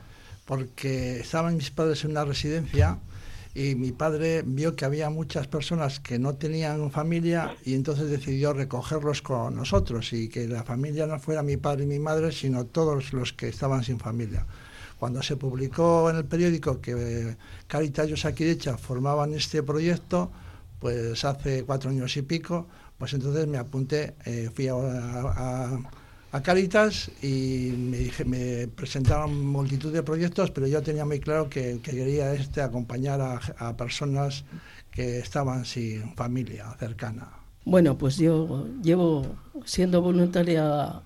porque 0.44 1.20
estaban 1.20 1.56
mis 1.56 1.70
padres 1.70 2.04
en 2.04 2.10
una 2.10 2.24
residencia 2.24 2.98
y 3.54 3.74
mi 3.74 3.92
padre 3.92 4.42
vio 4.46 4.74
que 4.74 4.84
había 4.84 5.10
muchas 5.10 5.46
personas 5.46 6.00
que 6.00 6.18
no 6.18 6.34
tenían 6.34 6.90
familia 6.90 7.54
y 7.64 7.74
entonces 7.74 8.08
decidió 8.08 8.54
recogerlos 8.54 9.20
con 9.20 9.54
nosotros 9.54 10.12
y 10.12 10.28
que 10.28 10.48
la 10.48 10.64
familia 10.64 11.06
no 11.06 11.18
fuera 11.18 11.42
mi 11.42 11.58
padre 11.58 11.84
y 11.84 11.86
mi 11.86 11.98
madre, 11.98 12.32
sino 12.32 12.64
todos 12.64 13.12
los 13.12 13.32
que 13.34 13.48
estaban 13.48 13.84
sin 13.84 13.98
familia. 13.98 14.46
Cuando 14.98 15.22
se 15.22 15.36
publicó 15.36 16.08
en 16.08 16.16
el 16.16 16.24
periódico 16.24 16.80
que 16.80 17.36
Caritas 17.66 18.08
y 18.08 18.14
Osakidecha 18.14 18.78
formaban 18.78 19.34
este 19.34 19.62
proyecto, 19.62 20.30
pues 20.78 21.24
hace 21.24 21.64
cuatro 21.64 21.90
años 21.90 22.16
y 22.16 22.22
pico, 22.22 22.68
pues 22.96 23.12
entonces 23.12 23.46
me 23.46 23.58
apunté, 23.58 24.14
eh, 24.24 24.48
fui 24.54 24.68
a 24.68 24.74
Caritas 26.40 27.10
y 27.20 27.74
me, 27.76 27.98
dije, 27.98 28.24
me 28.24 28.66
presentaron 28.68 29.46
multitud 29.46 29.92
de 29.92 30.02
proyectos, 30.02 30.50
pero 30.50 30.66
yo 30.66 30.82
tenía 30.82 31.04
muy 31.04 31.20
claro 31.20 31.50
que, 31.50 31.78
quería 31.82 32.32
este 32.32 32.62
acompañar 32.62 33.20
a, 33.20 33.76
personas 33.76 34.44
que 34.90 35.18
estaban 35.18 35.66
sin 35.66 36.14
familia 36.16 36.74
cercana. 36.78 37.28
Bueno, 37.66 37.98
pues 37.98 38.16
yo 38.16 38.66
llevo 38.82 39.26
siendo 39.66 40.00
voluntaria 40.00 41.02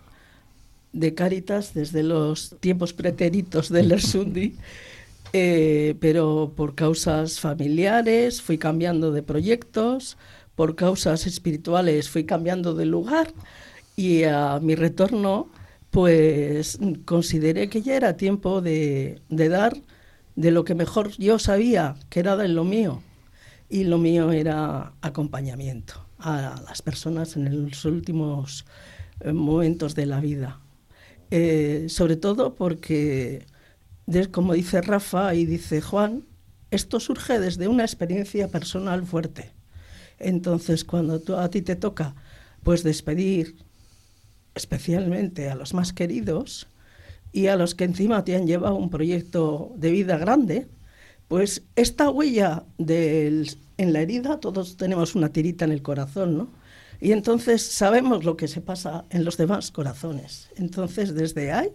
de 0.93 1.15
Caritas 1.15 1.75
desde 1.75 2.05
los 2.05 2.55
tiempos 2.61 2.93
pretéritos 2.93 3.69
del 3.69 3.91
Ersundi, 3.91 4.55
eh, 5.33 5.97
pero 5.99 6.53
por 6.55 6.77
causas 6.77 7.41
familiares 7.41 8.41
fui 8.41 8.59
cambiando 8.59 9.11
de 9.11 9.25
proyectos, 9.25 10.17
por 10.55 10.77
causas 10.77 11.27
espirituales 11.27 12.09
fui 12.09 12.25
cambiando 12.25 12.75
de 12.75 12.87
lugar 12.87 13.33
y 13.97 14.25
a 14.25 14.61
mi 14.61 14.75
retorno, 14.75 15.51
pues 15.91 16.79
consideré 17.07 17.71
que 17.71 17.81
ya 17.81 17.97
era 17.97 18.19
tiempo 18.19 18.61
de, 18.61 19.23
dar 19.31 19.75
de 20.35 20.51
lo 20.51 20.65
que 20.65 20.75
mejor 20.75 21.11
yo 21.13 21.39
sabía, 21.39 21.97
que 22.11 22.21
era 22.21 22.37
de 22.37 22.49
lo 22.49 22.65
mío. 22.65 23.03
Y 23.69 23.85
lo 23.85 23.99
mío 23.99 24.31
era 24.31 24.93
acompañamiento 25.01 26.07
a 26.19 26.63
las 26.69 26.83
personas 26.83 27.37
en 27.37 27.71
los 27.71 27.85
últimos 27.85 28.67
eh, 29.21 29.33
momentos 29.33 29.95
de 29.95 30.07
la 30.07 30.21
vida. 30.21 30.61
Eh, 31.31 31.87
sobre 31.89 32.17
todo 32.17 32.55
porque, 32.55 33.47
como 34.31 34.53
dice 34.53 34.83
Rafa 34.83 35.35
y 35.35 35.47
dice 35.47 35.81
Juan, 35.81 36.25
esto 36.71 37.01
surge 37.01 37.41
desde 37.41 37.67
una 37.67 37.85
experiencia 37.85 38.49
personal 38.49 39.05
fuerte. 39.05 39.53
Entonces, 40.19 40.85
cuando 40.85 41.21
a 41.39 41.49
ti 41.49 41.63
te 41.63 41.77
toca 41.77 42.15
pues 42.63 42.83
despedir 42.83 43.66
especialmente 44.57 45.51
a 45.51 45.55
los 45.55 45.75
más 45.75 45.93
queridos 45.93 46.67
y 47.33 47.47
a 47.47 47.57
los 47.57 47.75
que 47.75 47.85
encima 47.85 48.25
te 48.25 48.35
han 48.35 48.47
llevado 48.47 48.75
un 48.75 48.91
proyecto 48.91 49.73
de 49.77 49.91
vida 49.91 50.17
grande, 50.17 50.67
pues 51.29 51.63
esta 51.77 52.11
huella 52.11 52.65
en 52.79 53.93
la 53.93 54.01
herida, 54.01 54.41
todos 54.41 54.77
tenemos 54.77 55.15
una 55.15 55.29
tirita 55.29 55.65
en 55.65 55.73
el 55.73 55.83
corazón, 55.83 56.39
¿no? 56.39 56.49
Y 56.99 57.13
entonces 57.13 57.63
sabemos 57.63 58.25
lo 58.25 58.37
que 58.39 58.49
se 58.49 58.63
pasa 58.63 59.05
en 59.11 59.25
los 59.25 59.37
demás 59.37 59.71
corazones. 59.71 60.49
Entonces 60.57 61.15
desde 61.15 61.53
ahí 61.53 61.69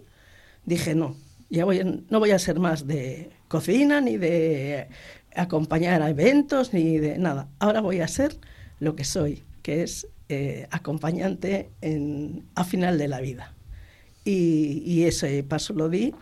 dije, 0.64 0.96
no, 0.96 1.16
ya 1.48 1.64
voy, 1.64 2.04
no 2.10 2.18
voy 2.18 2.32
a 2.32 2.38
ser 2.40 2.58
más 2.58 2.88
de 2.88 3.30
cocina, 3.46 4.00
ni 4.00 4.16
de 4.16 4.88
acompañar 5.36 6.02
a 6.02 6.10
eventos, 6.10 6.72
ni 6.72 6.98
de 6.98 7.18
nada. 7.18 7.48
Ahora 7.60 7.80
voy 7.80 8.00
a 8.00 8.08
ser 8.08 8.36
lo 8.80 8.96
que 8.96 9.04
soy, 9.04 9.44
que 9.62 9.84
es 9.84 10.08
eh, 10.34 10.66
acompañante 10.70 11.68
en, 11.82 12.46
a 12.54 12.64
final 12.64 12.96
de 12.96 13.06
la 13.06 13.20
vida. 13.20 13.52
Y, 14.24 15.02
ese 15.02 15.42
paso 15.42 15.74
lo 15.74 15.90
di 15.90 16.14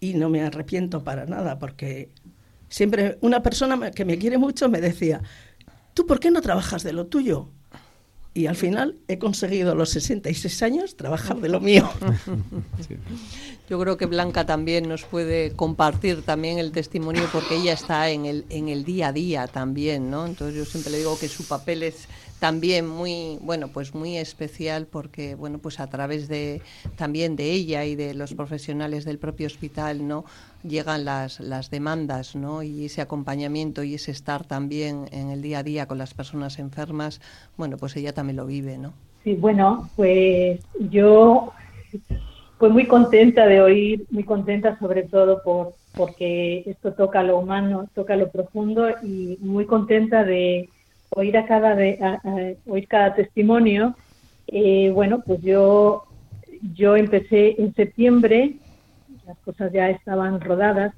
y 0.00 0.14
no 0.14 0.28
me 0.30 0.42
arrepiento 0.42 1.04
para 1.04 1.26
nada, 1.26 1.60
porque 1.60 2.08
siempre 2.68 3.18
una 3.20 3.40
persona 3.40 3.92
que 3.92 4.04
me 4.04 4.18
quiere 4.18 4.36
mucho 4.36 4.68
me 4.68 4.80
decía, 4.80 5.22
¿tú 5.94 6.06
por 6.06 6.18
qué 6.18 6.32
no 6.32 6.40
trabajas 6.40 6.82
de 6.82 6.92
lo 6.92 7.06
tuyo? 7.06 7.50
Y 8.34 8.46
al 8.46 8.56
final 8.56 8.96
he 9.06 9.18
conseguido 9.18 9.72
a 9.72 9.74
los 9.76 9.90
66 9.90 10.62
años 10.64 10.96
trabajar 10.96 11.36
de 11.36 11.48
lo 11.48 11.60
mío. 11.60 11.88
Yo 13.68 13.78
creo 13.78 13.96
que 13.96 14.06
Blanca 14.06 14.44
también 14.44 14.88
nos 14.88 15.04
puede 15.04 15.52
compartir 15.52 16.22
también 16.22 16.58
el 16.58 16.72
testimonio 16.72 17.28
porque 17.32 17.56
ella 17.56 17.74
está 17.74 18.10
en 18.10 18.26
el, 18.26 18.44
en 18.48 18.68
el 18.68 18.84
día 18.84 19.08
a 19.08 19.12
día 19.12 19.46
también, 19.46 20.10
¿no? 20.10 20.26
Entonces 20.26 20.56
yo 20.56 20.64
siempre 20.64 20.92
le 20.92 20.98
digo 20.98 21.18
que 21.18 21.28
su 21.28 21.44
papel 21.44 21.84
es 21.84 22.08
también 22.42 22.88
muy 22.88 23.38
bueno 23.40 23.68
pues 23.68 23.94
muy 23.94 24.16
especial 24.16 24.88
porque 24.90 25.36
bueno 25.36 25.58
pues 25.58 25.78
a 25.78 25.86
través 25.86 26.26
de 26.26 26.60
también 26.96 27.36
de 27.36 27.52
ella 27.52 27.84
y 27.84 27.94
de 27.94 28.14
los 28.14 28.34
profesionales 28.34 29.04
del 29.04 29.18
propio 29.18 29.46
hospital 29.46 30.08
no 30.08 30.24
llegan 30.64 31.04
las, 31.04 31.38
las 31.38 31.70
demandas 31.70 32.34
no 32.34 32.64
y 32.64 32.86
ese 32.86 33.00
acompañamiento 33.00 33.84
y 33.84 33.94
ese 33.94 34.10
estar 34.10 34.44
también 34.44 35.04
en 35.12 35.30
el 35.30 35.40
día 35.40 35.60
a 35.60 35.62
día 35.62 35.86
con 35.86 35.98
las 35.98 36.14
personas 36.14 36.58
enfermas 36.58 37.20
bueno 37.56 37.76
pues 37.76 37.94
ella 37.94 38.12
también 38.12 38.38
lo 38.38 38.46
vive 38.46 38.76
no 38.76 38.92
sí 39.22 39.34
bueno 39.34 39.88
pues 39.94 40.60
yo 40.90 41.52
pues 42.58 42.72
muy 42.72 42.88
contenta 42.88 43.46
de 43.46 43.62
oír 43.62 44.04
muy 44.10 44.24
contenta 44.24 44.76
sobre 44.80 45.04
todo 45.04 45.44
por 45.44 45.74
porque 45.94 46.64
esto 46.66 46.92
toca 46.94 47.22
lo 47.22 47.38
humano 47.38 47.88
toca 47.94 48.16
lo 48.16 48.30
profundo 48.30 48.88
y 49.00 49.38
muy 49.40 49.64
contenta 49.64 50.24
de 50.24 50.68
oír 51.14 51.36
a 51.36 51.46
cada, 51.46 51.74
de, 51.74 52.58
oír 52.66 52.88
cada 52.88 53.14
testimonio, 53.14 53.94
eh, 54.46 54.90
bueno, 54.92 55.22
pues 55.24 55.40
yo, 55.42 56.04
yo 56.74 56.96
empecé 56.96 57.56
en 57.58 57.74
septiembre, 57.74 58.54
las 59.26 59.38
cosas 59.38 59.72
ya 59.72 59.90
estaban 59.90 60.40
rodadas 60.40 60.94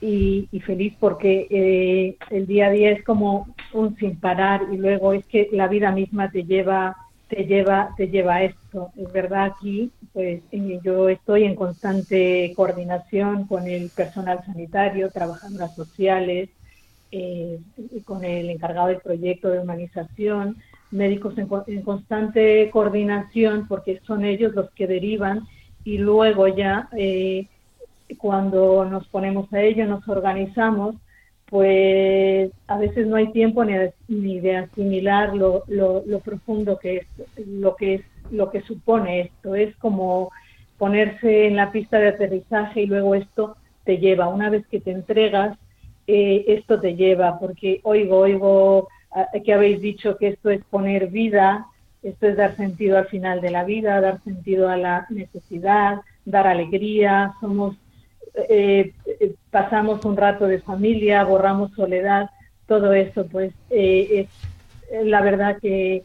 y, 0.00 0.48
feliz 0.64 0.94
porque 1.00 1.46
eh, 1.50 2.16
el 2.30 2.46
día 2.46 2.66
a 2.66 2.70
día 2.70 2.90
es 2.90 3.02
como 3.04 3.48
un 3.72 3.96
sin 3.96 4.16
parar 4.16 4.62
y 4.72 4.76
luego 4.76 5.12
es 5.12 5.24
que 5.26 5.48
la 5.52 5.68
vida 5.68 5.90
misma 5.92 6.30
te 6.30 6.44
lleva 6.44 6.96
te 7.28 7.44
lleva 7.44 7.94
te 7.96 8.08
lleva 8.08 8.36
a 8.36 8.44
esto. 8.44 8.90
Es 8.96 9.12
verdad 9.12 9.52
aquí 9.56 9.90
pues 10.12 10.42
yo 10.82 11.08
estoy 11.08 11.44
en 11.44 11.54
constante 11.54 12.52
coordinación 12.56 13.46
con 13.46 13.66
el 13.66 13.90
personal 13.90 14.44
sanitario 14.44 15.10
trabajadoras 15.10 15.74
sociales 15.74 16.50
eh, 17.10 17.58
con 18.04 18.24
el 18.24 18.50
encargado 18.50 18.88
del 18.88 19.00
proyecto 19.00 19.48
de 19.48 19.60
humanización, 19.60 20.56
médicos 20.90 21.34
en, 21.38 21.82
constante 21.82 22.70
coordinación, 22.70 23.66
porque 23.68 24.00
son 24.06 24.24
ellos 24.24 24.54
los 24.54 24.70
que 24.70 24.86
derivan 24.86 25.46
y 25.84 25.98
luego 25.98 26.48
ya 26.48 26.88
eh, 26.96 27.46
cuando 28.16 28.84
nos 28.84 29.06
ponemos 29.08 29.52
a 29.52 29.60
ello, 29.60 29.86
nos 29.86 30.06
organizamos, 30.08 30.96
pues 31.46 32.50
a 32.66 32.78
veces 32.78 33.06
no 33.06 33.16
hay 33.16 33.32
tiempo 33.32 33.64
ni, 33.64 33.74
ni 34.08 34.40
de 34.40 34.56
asimilar 34.56 35.34
lo, 35.34 35.64
lo, 35.66 36.02
lo, 36.06 36.20
profundo 36.20 36.78
que 36.78 36.98
es 36.98 37.06
lo 37.46 37.74
que 37.74 37.94
es 37.94 38.02
lo 38.30 38.50
que 38.50 38.60
supone 38.62 39.20
esto. 39.20 39.54
Es 39.54 39.74
como 39.76 40.30
ponerse 40.76 41.46
en 41.46 41.56
la 41.56 41.72
pista 41.72 41.98
de 41.98 42.08
aterrizaje 42.08 42.82
y 42.82 42.86
luego 42.86 43.14
esto 43.14 43.56
te 43.84 43.98
lleva. 43.98 44.28
Una 44.28 44.50
vez 44.50 44.66
que 44.66 44.80
te 44.80 44.90
entregas, 44.90 45.56
eh, 46.10 46.44
esto 46.48 46.80
te 46.80 46.96
lleva, 46.96 47.38
porque 47.38 47.80
oigo, 47.82 48.20
oigo 48.20 48.88
ah, 49.12 49.28
que 49.44 49.52
habéis 49.52 49.82
dicho 49.82 50.16
que 50.16 50.28
esto 50.28 50.48
es 50.48 50.64
poner 50.64 51.08
vida, 51.08 51.66
esto 52.02 52.28
es 52.28 52.36
dar 52.38 52.56
sentido 52.56 52.96
al 52.96 53.08
final 53.08 53.42
de 53.42 53.50
la 53.50 53.62
vida, 53.64 54.00
dar 54.00 54.24
sentido 54.24 54.70
a 54.70 54.78
la 54.78 55.06
necesidad, 55.10 56.00
dar 56.24 56.46
alegría, 56.46 57.34
somos, 57.42 57.76
eh, 58.48 58.94
eh, 59.20 59.34
pasamos 59.50 60.02
un 60.06 60.16
rato 60.16 60.46
de 60.46 60.60
familia, 60.60 61.24
borramos 61.24 61.72
soledad, 61.72 62.30
todo 62.66 62.94
eso, 62.94 63.26
pues 63.26 63.52
es 63.68 64.28
la 65.04 65.20
verdad 65.20 65.58
que, 65.60 66.04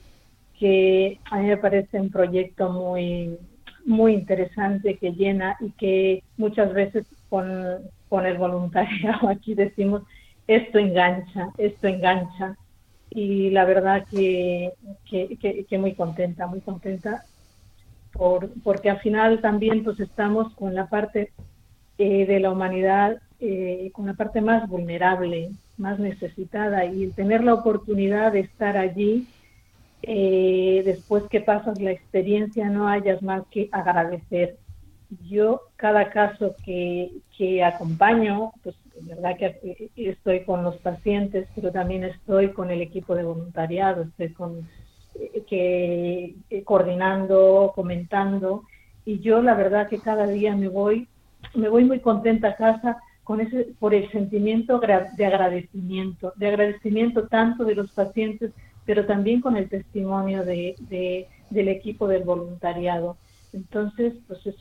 que 0.60 1.18
a 1.32 1.38
mí 1.40 1.48
me 1.48 1.58
parece 1.58 2.02
un 2.02 2.10
proyecto 2.10 2.70
muy, 2.70 3.38
muy 3.86 4.14
interesante 4.14 4.98
que 4.98 5.14
llena 5.14 5.56
y 5.62 5.72
que 5.72 6.24
muchas 6.36 6.74
veces 6.74 7.06
con, 7.30 7.80
con 8.14 8.28
el 8.28 8.38
voluntariado. 8.38 9.28
Aquí 9.36 9.56
decimos, 9.56 10.04
esto 10.46 10.78
engancha, 10.78 11.50
esto 11.58 11.88
engancha. 11.88 12.56
Y 13.10 13.50
la 13.50 13.66
verdad 13.66 14.06
que, 14.12 14.74
que, 15.10 15.78
muy 15.80 15.96
contenta, 15.96 16.46
muy 16.46 16.62
contenta, 16.62 17.24
por, 18.12 18.52
porque 18.64 18.92
al 18.92 19.00
final 19.00 19.42
también 19.42 19.84
pues 19.84 20.00
estamos 20.00 20.54
con 20.54 20.76
la 20.76 20.86
parte 20.90 21.32
eh, 21.98 22.28
de 22.28 22.40
la 22.40 22.52
humanidad, 22.52 23.18
eh, 23.40 23.90
con 23.94 24.06
la 24.06 24.14
parte 24.14 24.42
más 24.42 24.70
vulnerable, 24.70 25.50
más 25.78 25.98
necesitada, 25.98 26.86
y 26.86 27.08
tener 27.08 27.44
la 27.44 27.56
oportunidad 27.56 28.32
de 28.32 28.42
estar 28.42 28.78
allí, 28.78 29.28
eh, 30.04 30.84
después 30.86 31.24
que 31.32 31.42
pasas 31.42 31.82
la 31.82 31.90
experiencia, 31.92 32.70
no 32.70 32.88
hayas 32.88 33.24
más 33.24 33.42
que 33.50 33.70
agradecer 33.72 34.58
yo 35.28 35.62
cada 35.76 36.10
caso 36.10 36.56
que, 36.66 37.12
que 37.38 37.64
acompaño, 37.64 38.52
pues 38.64 38.76
verdad 39.02 39.38
que 39.38 39.90
estoy 39.96 40.44
con 40.44 40.64
los 40.64 40.78
pacientes, 40.78 41.48
pero 41.56 41.72
también 41.72 42.04
estoy 42.04 42.50
con 42.50 42.72
el 42.72 42.82
equipo 42.82 43.16
de 43.16 43.24
voluntariado, 43.24 44.04
estoy 44.04 44.30
con 44.30 44.68
eh, 45.20 45.44
que 45.48 46.36
eh, 46.50 46.64
coordinando, 46.64 47.72
comentando 47.76 48.64
y 49.06 49.20
yo 49.20 49.42
la 49.42 49.56
verdad 49.56 49.90
que 49.90 50.00
cada 50.00 50.28
día 50.28 50.56
me 50.56 50.68
voy 50.68 51.08
me 51.54 51.70
voy 51.70 51.84
muy 51.84 52.00
contenta 52.00 52.50
a 52.50 52.56
casa 52.56 52.98
con 53.24 53.42
ese, 53.42 53.74
por 53.80 53.94
el 53.94 54.10
sentimiento 54.12 54.80
de 54.80 55.26
agradecimiento, 55.26 56.34
de 56.36 56.48
agradecimiento 56.48 57.28
tanto 57.28 57.64
de 57.64 57.76
los 57.76 57.92
pacientes, 57.92 58.52
pero 58.86 59.06
también 59.06 59.40
con 59.40 59.56
el 59.56 59.70
testimonio 59.70 60.44
de, 60.44 61.28
del 61.50 61.68
equipo 61.68 62.08
del 62.08 62.24
voluntariado. 62.24 63.18
Entonces, 63.54 64.14
pues 64.28 64.46
es 64.46 64.56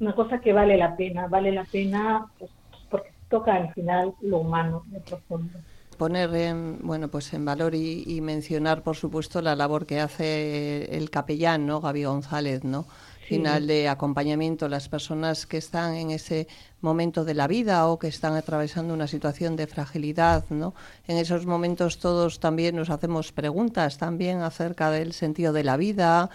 una 0.00 0.14
cosa 0.14 0.40
que 0.40 0.52
vale 0.52 0.76
la 0.76 0.96
pena, 0.96 1.26
vale 1.28 1.52
la 1.52 1.64
pena 1.64 2.26
pues, 2.38 2.50
porque 2.90 3.10
toca 3.28 3.54
al 3.54 3.72
final 3.74 4.14
lo 4.20 4.38
humano 4.38 4.84
de 4.86 5.00
profundo 5.00 5.58
poner 5.98 6.34
en, 6.34 6.78
bueno, 6.82 7.08
pues 7.08 7.34
en 7.34 7.44
valor 7.44 7.74
y, 7.74 8.20
mencionar, 8.22 8.82
por 8.82 8.96
supuesto, 8.96 9.42
la 9.42 9.56
labor 9.56 9.84
que 9.84 10.00
hace 10.00 10.96
el 10.96 11.10
capellán, 11.10 11.66
¿no? 11.66 11.80
Gaby 11.80 12.04
González, 12.04 12.64
¿no? 12.64 12.86
Final 13.26 13.66
de 13.66 13.88
acompañamiento 13.88 14.68
las 14.68 14.88
personas 14.88 15.44
que 15.44 15.58
están 15.58 15.94
en 15.96 16.12
ese 16.12 16.48
momento 16.80 17.26
de 17.26 17.34
la 17.34 17.46
vida 17.46 17.86
o 17.86 17.98
que 17.98 18.06
están 18.06 18.34
atravesando 18.34 18.94
una 18.94 19.06
situación 19.06 19.54
de 19.54 19.66
fragilidad, 19.66 20.44
¿no? 20.48 20.72
En 21.06 21.18
esos 21.18 21.44
momentos 21.44 21.98
todos 21.98 22.40
también 22.40 22.76
nos 22.76 22.88
hacemos 22.88 23.32
preguntas 23.32 23.98
también 23.98 24.40
acerca 24.40 24.90
del 24.90 25.12
sentido 25.12 25.52
de 25.52 25.64
la 25.64 25.76
vida, 25.76 26.30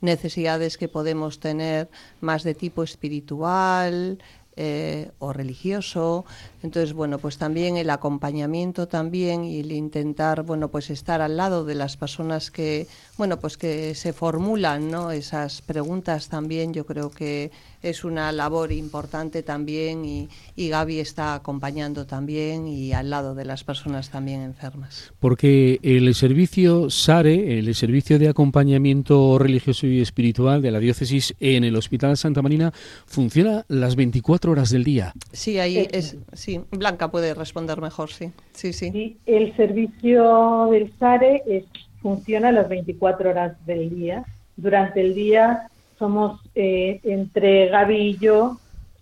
necesidades 0.00 0.76
que 0.76 0.88
podemos 0.88 1.40
tener 1.40 1.88
más 2.20 2.42
de 2.42 2.54
tipo 2.54 2.82
espiritual, 2.82 4.18
eh, 4.58 5.10
o 5.18 5.34
religioso. 5.34 6.24
Entonces, 6.62 6.94
bueno, 6.94 7.18
pues 7.18 7.36
también 7.36 7.76
el 7.76 7.90
acompañamiento 7.90 8.88
también 8.88 9.44
y 9.44 9.60
el 9.60 9.70
intentar, 9.70 10.44
bueno, 10.44 10.68
pues 10.68 10.88
estar 10.88 11.20
al 11.20 11.36
lado 11.36 11.66
de 11.66 11.74
las 11.74 11.98
personas 11.98 12.50
que, 12.50 12.86
bueno, 13.18 13.38
pues 13.38 13.58
que 13.58 13.94
se 13.94 14.14
formulan, 14.14 14.90
¿no? 14.90 15.10
Esas 15.10 15.60
preguntas 15.60 16.30
también, 16.30 16.72
yo 16.72 16.86
creo 16.86 17.10
que 17.10 17.50
es 17.82 18.04
una 18.04 18.32
labor 18.32 18.72
importante 18.72 19.42
también 19.42 20.04
y, 20.04 20.28
y 20.54 20.68
Gaby 20.68 21.00
está 21.00 21.34
acompañando 21.34 22.06
también 22.06 22.66
y 22.66 22.92
al 22.92 23.10
lado 23.10 23.34
de 23.34 23.44
las 23.44 23.64
personas 23.64 24.10
también 24.10 24.42
enfermas. 24.42 25.12
Porque 25.20 25.78
el 25.82 26.14
servicio 26.14 26.90
SARE, 26.90 27.58
el 27.58 27.74
servicio 27.74 28.18
de 28.18 28.28
acompañamiento 28.28 29.38
religioso 29.38 29.86
y 29.86 30.00
espiritual 30.00 30.62
de 30.62 30.70
la 30.70 30.78
diócesis 30.78 31.34
en 31.40 31.64
el 31.64 31.76
Hospital 31.76 32.16
Santa 32.16 32.42
Marina, 32.42 32.72
funciona 33.06 33.64
las 33.68 33.96
24 33.96 34.52
horas 34.52 34.70
del 34.70 34.84
día. 34.84 35.12
Sí, 35.32 35.58
ahí 35.58 35.86
es, 35.90 36.16
sí, 36.32 36.60
Blanca 36.70 37.10
puede 37.10 37.34
responder 37.34 37.80
mejor, 37.80 38.10
sí, 38.10 38.32
sí, 38.52 38.72
sí. 38.72 39.16
el 39.26 39.54
servicio 39.56 40.68
del 40.70 40.92
SARE 40.98 41.42
es, 41.46 41.64
funciona 42.00 42.52
las 42.52 42.68
24 42.68 43.30
horas 43.30 43.66
del 43.66 43.90
día. 43.90 44.24
Durante 44.56 45.00
el 45.00 45.14
día 45.14 45.68
somos 45.98 46.40
eh, 46.54 47.00
entre 47.04 47.68
Gaby 47.68 47.96
y 47.96 48.18
yo, 48.18 48.58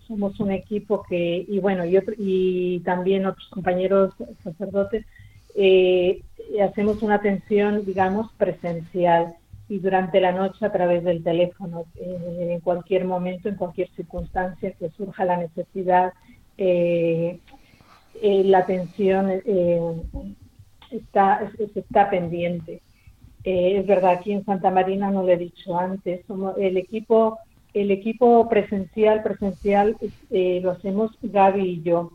somos 0.07 0.39
un 0.39 0.51
equipo 0.51 1.03
que, 1.03 1.45
y 1.47 1.59
bueno, 1.59 1.85
y, 1.85 1.99
y 2.17 2.79
también 2.81 3.25
otros 3.25 3.47
compañeros 3.49 4.13
sacerdotes, 4.43 5.05
eh, 5.55 6.21
hacemos 6.61 7.01
una 7.01 7.15
atención, 7.15 7.85
digamos, 7.85 8.31
presencial 8.33 9.35
y 9.67 9.79
durante 9.79 10.21
la 10.21 10.31
noche 10.31 10.65
a 10.65 10.71
través 10.71 11.03
del 11.03 11.23
teléfono, 11.23 11.85
eh, 11.95 12.49
en 12.51 12.59
cualquier 12.59 13.05
momento, 13.05 13.49
en 13.49 13.55
cualquier 13.55 13.89
circunstancia 13.95 14.71
que 14.71 14.89
surja 14.91 15.25
la 15.25 15.37
necesidad, 15.37 16.13
la 18.21 18.57
atención 18.59 19.31
está, 20.91 21.51
está 21.75 22.09
pendiente. 22.09 22.81
Eh, 23.45 23.77
es 23.77 23.85
verdad, 23.85 24.13
aquí 24.13 24.31
en 24.31 24.43
Santa 24.43 24.71
Marina 24.71 25.11
no 25.11 25.21
lo 25.21 25.29
he 25.29 25.37
dicho 25.37 25.77
antes, 25.77 26.25
somos 26.25 26.57
el 26.57 26.77
equipo, 26.77 27.37
el 27.75 27.91
equipo 27.91 28.49
presencial, 28.49 29.21
presencial 29.21 29.95
eh, 30.31 30.59
lo 30.63 30.71
hacemos 30.71 31.11
Gaby 31.21 31.61
y 31.61 31.81
yo. 31.83 32.11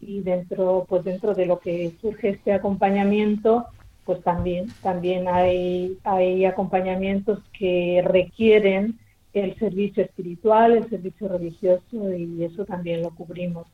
Y 0.00 0.20
dentro, 0.20 0.86
pues 0.88 1.02
dentro 1.02 1.34
de 1.34 1.46
lo 1.46 1.58
que 1.58 1.92
surge 2.00 2.28
este 2.28 2.52
acompañamiento, 2.52 3.66
pues 4.04 4.22
también, 4.22 4.68
también 4.82 5.26
hay, 5.26 5.98
hay 6.04 6.44
acompañamientos 6.44 7.40
que 7.58 8.04
requieren 8.06 9.00
el 9.32 9.58
servicio 9.58 10.04
espiritual, 10.04 10.76
el 10.76 10.88
servicio 10.88 11.26
religioso 11.26 12.14
y 12.14 12.44
eso 12.44 12.64
también 12.64 13.02
lo 13.02 13.10
cubrimos. 13.10 13.66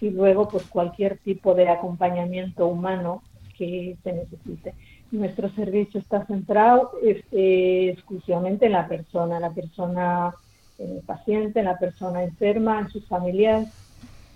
Y 0.00 0.10
luego, 0.10 0.48
pues 0.48 0.64
cualquier 0.64 1.18
tipo 1.18 1.54
de 1.54 1.68
acompañamiento 1.68 2.66
humano 2.66 3.22
que 3.56 3.96
se 4.02 4.12
necesite 4.12 4.74
nuestro 5.10 5.48
servicio 5.50 6.00
está 6.00 6.24
centrado 6.26 6.92
eh, 7.02 7.90
exclusivamente 7.92 8.66
en 8.66 8.72
la 8.72 8.88
persona, 8.88 9.40
la 9.40 9.50
persona 9.50 10.34
en 10.78 10.96
el 10.96 11.02
paciente, 11.02 11.60
en 11.60 11.66
la 11.66 11.78
persona 11.78 12.22
enferma, 12.22 12.80
en 12.80 12.88
sus 12.90 13.06
familiares, 13.06 13.68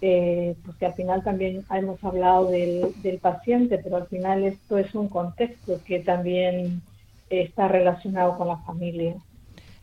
eh, 0.00 0.54
porque 0.64 0.86
al 0.86 0.94
final 0.94 1.22
también 1.22 1.64
hemos 1.70 2.02
hablado 2.02 2.50
del, 2.50 3.18
paciente, 3.20 3.78
pero 3.78 3.96
al 3.96 4.06
final 4.06 4.44
esto 4.44 4.78
es 4.78 4.94
un 4.94 5.08
contexto 5.08 5.80
que 5.84 6.00
también 6.00 6.80
está 7.28 7.68
relacionado 7.68 8.36
con 8.38 8.48
la 8.48 8.56
familia. 8.58 9.14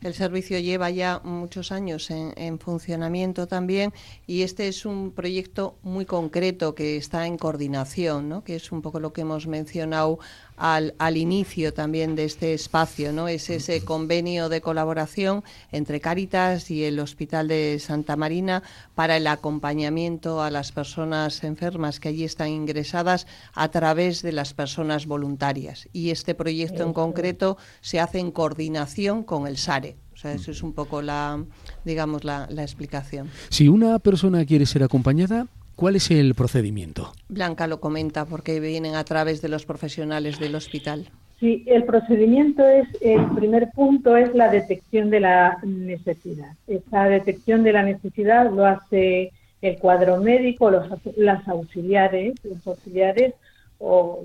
El 0.00 0.14
servicio 0.14 0.60
lleva 0.60 0.90
ya 0.90 1.20
muchos 1.24 1.72
años 1.72 2.10
en, 2.10 2.58
funcionamiento 2.60 3.48
también 3.48 3.92
y 4.28 4.42
este 4.42 4.68
es 4.68 4.86
un 4.86 5.10
proyecto 5.10 5.76
muy 5.82 6.04
concreto 6.04 6.76
que 6.76 6.96
está 6.96 7.26
en 7.26 7.36
coordinación, 7.36 8.28
¿no? 8.28 8.44
que 8.44 8.54
es 8.54 8.70
un 8.70 8.80
poco 8.80 9.00
lo 9.00 9.12
que 9.12 9.22
hemos 9.22 9.48
mencionado 9.48 10.20
al, 10.58 10.94
al, 10.98 11.16
inicio 11.16 11.72
también 11.72 12.16
de 12.16 12.24
este 12.24 12.54
espacio, 12.54 13.12
¿no? 13.12 13.28
Es 13.28 13.50
ese 13.50 13.84
convenio 13.84 14.48
de 14.48 14.60
colaboración 14.60 15.44
entre 15.72 16.00
Cáritas 16.00 16.70
y 16.70 16.84
el 16.84 16.98
Hospital 17.00 17.48
de 17.48 17.78
Santa 17.78 18.16
Marina 18.16 18.62
para 18.94 19.16
el 19.16 19.26
acompañamiento 19.26 20.42
a 20.42 20.50
las 20.50 20.72
personas 20.72 21.44
enfermas 21.44 22.00
que 22.00 22.08
allí 22.08 22.24
están 22.24 22.48
ingresadas 22.48 23.26
a 23.54 23.68
través 23.68 24.22
de 24.22 24.32
las 24.32 24.54
personas 24.54 25.06
voluntarias. 25.06 25.88
Y 25.92 26.10
este 26.10 26.34
proyecto 26.34 26.82
en 26.82 26.92
concreto 26.92 27.56
se 27.80 28.00
hace 28.00 28.18
en 28.18 28.30
coordinación 28.30 29.22
con 29.22 29.46
el 29.46 29.56
SARE. 29.56 29.96
O 30.12 30.16
sea, 30.20 30.32
eso 30.32 30.50
es 30.50 30.64
un 30.64 30.72
poco 30.72 31.00
la, 31.00 31.44
digamos, 31.84 32.24
la, 32.24 32.48
la 32.50 32.62
explicación. 32.62 33.30
Si 33.50 33.68
una 33.68 34.00
persona 34.00 34.44
quiere 34.44 34.66
ser 34.66 34.82
acompañada, 34.82 35.46
¿Cuál 35.78 35.94
es 35.94 36.10
el 36.10 36.34
procedimiento? 36.34 37.12
Blanca 37.28 37.68
lo 37.68 37.78
comenta 37.78 38.24
porque 38.24 38.58
vienen 38.58 38.96
a 38.96 39.04
través 39.04 39.40
de 39.40 39.48
los 39.48 39.64
profesionales 39.64 40.40
del 40.40 40.56
hospital. 40.56 41.08
Sí, 41.38 41.62
el 41.68 41.84
procedimiento 41.84 42.66
es, 42.66 42.88
el 43.00 43.24
primer 43.36 43.70
punto 43.70 44.16
es 44.16 44.34
la 44.34 44.48
detección 44.48 45.08
de 45.08 45.20
la 45.20 45.58
necesidad. 45.62 46.50
Esa 46.66 47.04
detección 47.04 47.62
de 47.62 47.72
la 47.74 47.84
necesidad 47.84 48.50
lo 48.50 48.66
hace 48.66 49.30
el 49.62 49.78
cuadro 49.78 50.20
médico, 50.20 50.68
los, 50.68 50.88
las 51.16 51.46
auxiliares, 51.46 52.34
los 52.42 52.66
auxiliares 52.66 53.34
o 53.78 54.24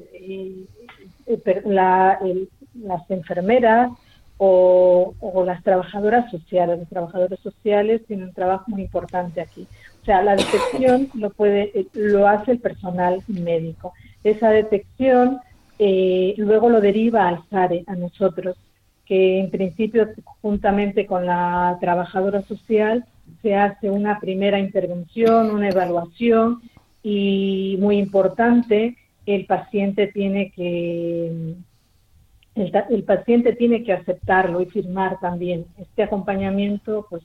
las 1.65 3.11
enfermeras 3.11 3.91
o, 4.39 5.13
o, 5.19 5.45
las 5.45 5.63
trabajadoras 5.63 6.31
sociales. 6.31 6.79
Los 6.79 6.89
trabajadores 6.89 7.39
sociales 7.41 8.01
tienen 8.07 8.29
un 8.29 8.33
trabajo 8.33 8.65
muy 8.71 8.81
importante 8.81 9.39
aquí. 9.39 9.67
O 10.03 10.05
sea, 10.05 10.21
la 10.21 10.35
detección 10.35 11.07
lo, 11.13 11.29
puede, 11.29 11.87
lo 11.93 12.27
hace 12.27 12.51
el 12.51 12.59
personal 12.59 13.23
médico. 13.27 13.93
Esa 14.21 14.49
detección 14.49 15.39
eh, 15.79 16.33
luego 16.37 16.69
lo 16.69 16.81
deriva 16.81 17.29
al 17.29 17.41
SARE, 17.49 17.85
a 17.87 17.95
nosotros, 17.95 18.57
que 19.05 19.39
en 19.39 19.49
principio, 19.49 20.09
juntamente 20.41 21.05
con 21.05 21.25
la 21.25 21.77
trabajadora 21.79 22.41
social, 22.41 23.05
se 23.41 23.55
hace 23.55 23.89
una 23.89 24.19
primera 24.19 24.59
intervención, 24.59 25.51
una 25.51 25.69
evaluación 25.69 26.61
y, 27.01 27.77
muy 27.79 27.97
importante, 27.97 28.97
el 29.25 29.45
paciente 29.45 30.07
tiene 30.07 30.51
que 30.51 31.55
el, 32.55 32.83
el, 32.89 33.03
paciente 33.03 33.53
tiene 33.53 33.83
que 33.83 33.93
aceptarlo 33.93 34.61
y 34.61 34.65
firmar 34.65 35.19
también. 35.21 35.65
Este 35.79 36.03
acompañamiento, 36.03 37.07
pues 37.09 37.23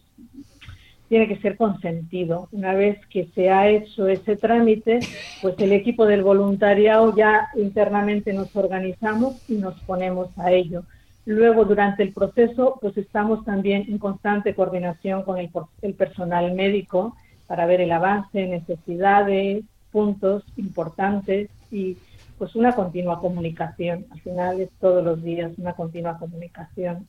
tiene 1.09 1.29
que 1.29 1.39
ser 1.39 1.57
consentido. 1.57 2.49
Una 2.53 2.75
vez 2.75 2.99
que 3.07 3.27
se 3.35 3.51
ha 3.51 3.69
hecho 3.69 4.09
ese 4.09 4.37
trámite, 4.37 5.01
pues 5.41 5.55
el 5.59 5.73
equipo 5.73 6.07
del 6.07 6.23
voluntariado 6.23 7.15
ya 7.17 7.49
internamente 7.57 8.33
nos 8.33 8.55
organizamos 8.55 9.43
y 9.49 9.55
nos 9.55 9.79
ponemos 9.81 10.29
a 10.39 10.53
ello. 10.53 10.85
Luego, 11.25 11.65
durante 11.65 12.03
el 12.03 12.13
proceso, 12.13 12.79
pues 12.81 12.97
estamos 12.97 13.45
también 13.45 13.87
en 13.89 13.99
constante 13.99 14.55
coordinación 14.55 15.23
con 15.23 15.39
el, 15.39 15.51
el 15.83 15.95
personal 15.95 16.55
médico 16.55 17.17
para 17.47 17.67
ver 17.67 17.81
el 17.81 17.93
avance, 17.93 18.47
necesidades, 18.47 19.65
puntos 19.91 20.45
importantes 20.57 21.51
y 21.71 21.97
pues 22.37 22.55
una 22.55 22.75
continua 22.75 23.21
comunicación. 23.21 24.07
Al 24.11 24.21
final 24.21 24.61
es 24.61 24.71
todos 24.81 25.05
los 25.05 25.23
días 25.23 25.53
una 25.59 25.73
continua 25.73 26.19
comunicación 26.19 27.07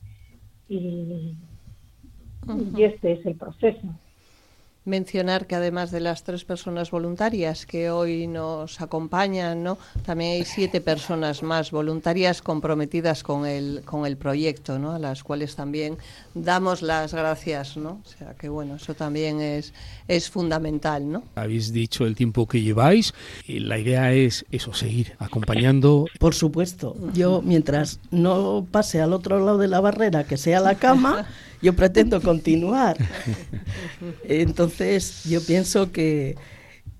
y 0.68 1.36
y 2.76 2.82
este 2.84 3.12
es 3.12 3.26
el 3.26 3.34
proceso. 3.34 3.80
mencionar 4.86 5.46
que 5.46 5.54
además 5.54 5.90
de 5.90 6.00
las 6.00 6.24
tres 6.24 6.44
personas 6.44 6.90
voluntarias 6.90 7.66
que 7.66 7.90
hoy 7.90 8.26
nos 8.26 8.80
acompañan, 8.80 9.62
¿no? 9.62 9.76
también 10.06 10.32
hay 10.32 10.44
siete 10.44 10.80
personas 10.80 11.42
más 11.42 11.70
voluntarias 11.70 12.40
comprometidas 12.40 13.22
con 13.22 13.46
el, 13.46 13.82
con 13.84 14.06
el 14.06 14.16
proyecto, 14.16 14.78
¿no? 14.78 14.92
a 14.92 14.98
las 14.98 15.22
cuales 15.22 15.54
también 15.54 15.98
damos 16.34 16.80
las 16.80 17.12
gracias. 17.12 17.76
¿no? 17.76 18.00
O 18.04 18.08
sea 18.08 18.34
que 18.34 18.48
bueno, 18.48 18.76
eso 18.76 18.94
también 18.94 19.40
es, 19.40 19.74
es 20.08 20.30
fundamental. 20.30 21.12
¿no? 21.12 21.24
Habéis 21.34 21.72
dicho 21.72 22.06
el 22.06 22.16
tiempo 22.16 22.48
que 22.48 22.62
lleváis 22.62 23.12
y 23.46 23.60
la 23.60 23.78
idea 23.78 24.12
es 24.12 24.46
eso, 24.50 24.72
seguir 24.72 25.12
acompañando. 25.18 26.06
Por 26.18 26.34
supuesto, 26.34 26.96
yo 27.12 27.42
mientras 27.42 28.00
no 28.10 28.66
pase 28.68 29.00
al 29.02 29.12
otro 29.12 29.38
lado 29.44 29.58
de 29.58 29.68
la 29.68 29.80
barrera, 29.80 30.24
que 30.24 30.38
sea 30.38 30.60
la 30.60 30.76
cama, 30.76 31.26
yo 31.62 31.74
pretendo 31.74 32.20
continuar. 32.20 32.96
Entonces, 34.24 35.24
yo 35.24 35.42
pienso 35.42 35.92
que, 35.92 36.36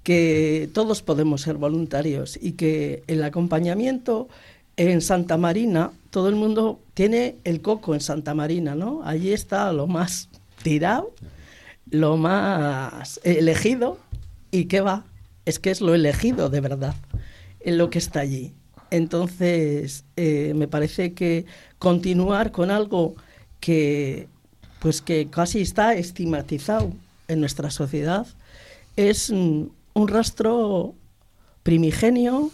que 0.02 0.68
todos 0.72 1.02
podemos 1.02 1.42
ser 1.42 1.56
voluntarios 1.56 2.38
y 2.40 2.52
que 2.52 3.02
el 3.06 3.22
acompañamiento 3.22 4.28
en 4.76 5.00
Santa 5.00 5.36
Marina, 5.36 5.92
todo 6.10 6.28
el 6.28 6.36
mundo 6.36 6.80
tiene 6.94 7.36
el 7.44 7.60
coco 7.60 7.94
en 7.94 8.00
Santa 8.00 8.34
Marina, 8.34 8.74
¿no? 8.74 9.02
Allí 9.04 9.32
está 9.32 9.72
lo 9.72 9.86
más 9.86 10.28
tirado, 10.62 11.12
lo 11.90 12.16
más 12.16 13.20
elegido, 13.24 13.98
y 14.50 14.64
qué 14.64 14.80
va, 14.80 15.04
es 15.44 15.58
que 15.58 15.70
es 15.70 15.80
lo 15.80 15.94
elegido 15.94 16.48
de 16.48 16.60
verdad, 16.60 16.94
en 17.60 17.78
lo 17.78 17.90
que 17.90 17.98
está 17.98 18.20
allí. 18.20 18.52
Entonces, 18.90 20.04
eh, 20.16 20.52
me 20.56 20.66
parece 20.66 21.12
que 21.12 21.46
continuar 21.78 22.50
con 22.50 22.70
algo 22.70 23.14
que 23.60 24.28
pues 24.80 25.00
que 25.02 25.28
casi 25.28 25.60
está 25.60 25.94
estigmatizado 25.94 26.92
en 27.28 27.40
nuestra 27.40 27.70
sociedad, 27.70 28.26
es 28.96 29.30
mm, 29.30 29.66
un 29.94 30.08
rastro 30.08 30.94
primigenio 31.62 32.50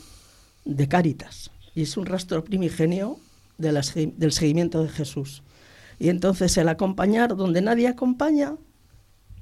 de 0.64 0.88
Cáritas 0.88 1.50
y 1.74 1.82
es 1.82 1.96
un 1.96 2.06
rastro 2.06 2.44
primigenio 2.44 3.18
del 3.58 4.32
seguimiento 4.32 4.82
de 4.82 4.88
Jesús. 4.88 5.42
Y 5.98 6.08
entonces 6.10 6.56
el 6.58 6.68
acompañar 6.68 7.36
donde 7.36 7.62
nadie 7.62 7.88
acompaña, 7.88 8.56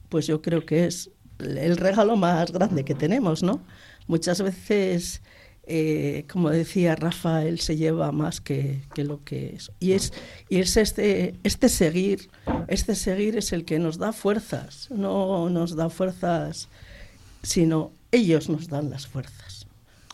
pues 0.09 0.27
yo 0.27 0.41
creo 0.41 0.65
que 0.65 0.87
es 0.87 1.11
el 1.39 1.77
regalo 1.77 2.17
más 2.17 2.53
grande 2.53 2.85
que 2.85 2.95
tenemos, 2.95 3.43
¿no? 3.43 3.61
Muchas 4.07 4.41
veces 4.41 5.23
eh, 5.67 6.27
como 6.31 6.51
decía 6.51 6.95
Rafa, 6.95 7.45
él 7.45 7.61
se 7.61 7.77
lleva 7.77 8.13
más 8.13 8.41
que, 8.41 8.83
lo 8.97 9.25
que 9.25 9.55
es. 9.55 9.71
Y 9.81 9.93
es, 9.93 10.13
y 10.49 10.59
es 10.59 10.77
este, 10.77 11.35
este 11.43 11.69
seguir, 11.69 12.31
este 12.69 12.95
seguir 12.95 13.37
es 13.37 13.53
el 13.53 13.65
que 13.65 13.79
nos 13.79 13.99
da 13.99 14.13
fuerzas, 14.13 14.89
no 14.91 15.49
nos 15.49 15.75
da 15.75 15.89
fuerzas, 15.89 16.69
sino 17.43 17.93
ellos 18.13 18.49
nos 18.49 18.69
dan 18.69 18.91
las 18.91 19.07
fuerzas. 19.07 19.67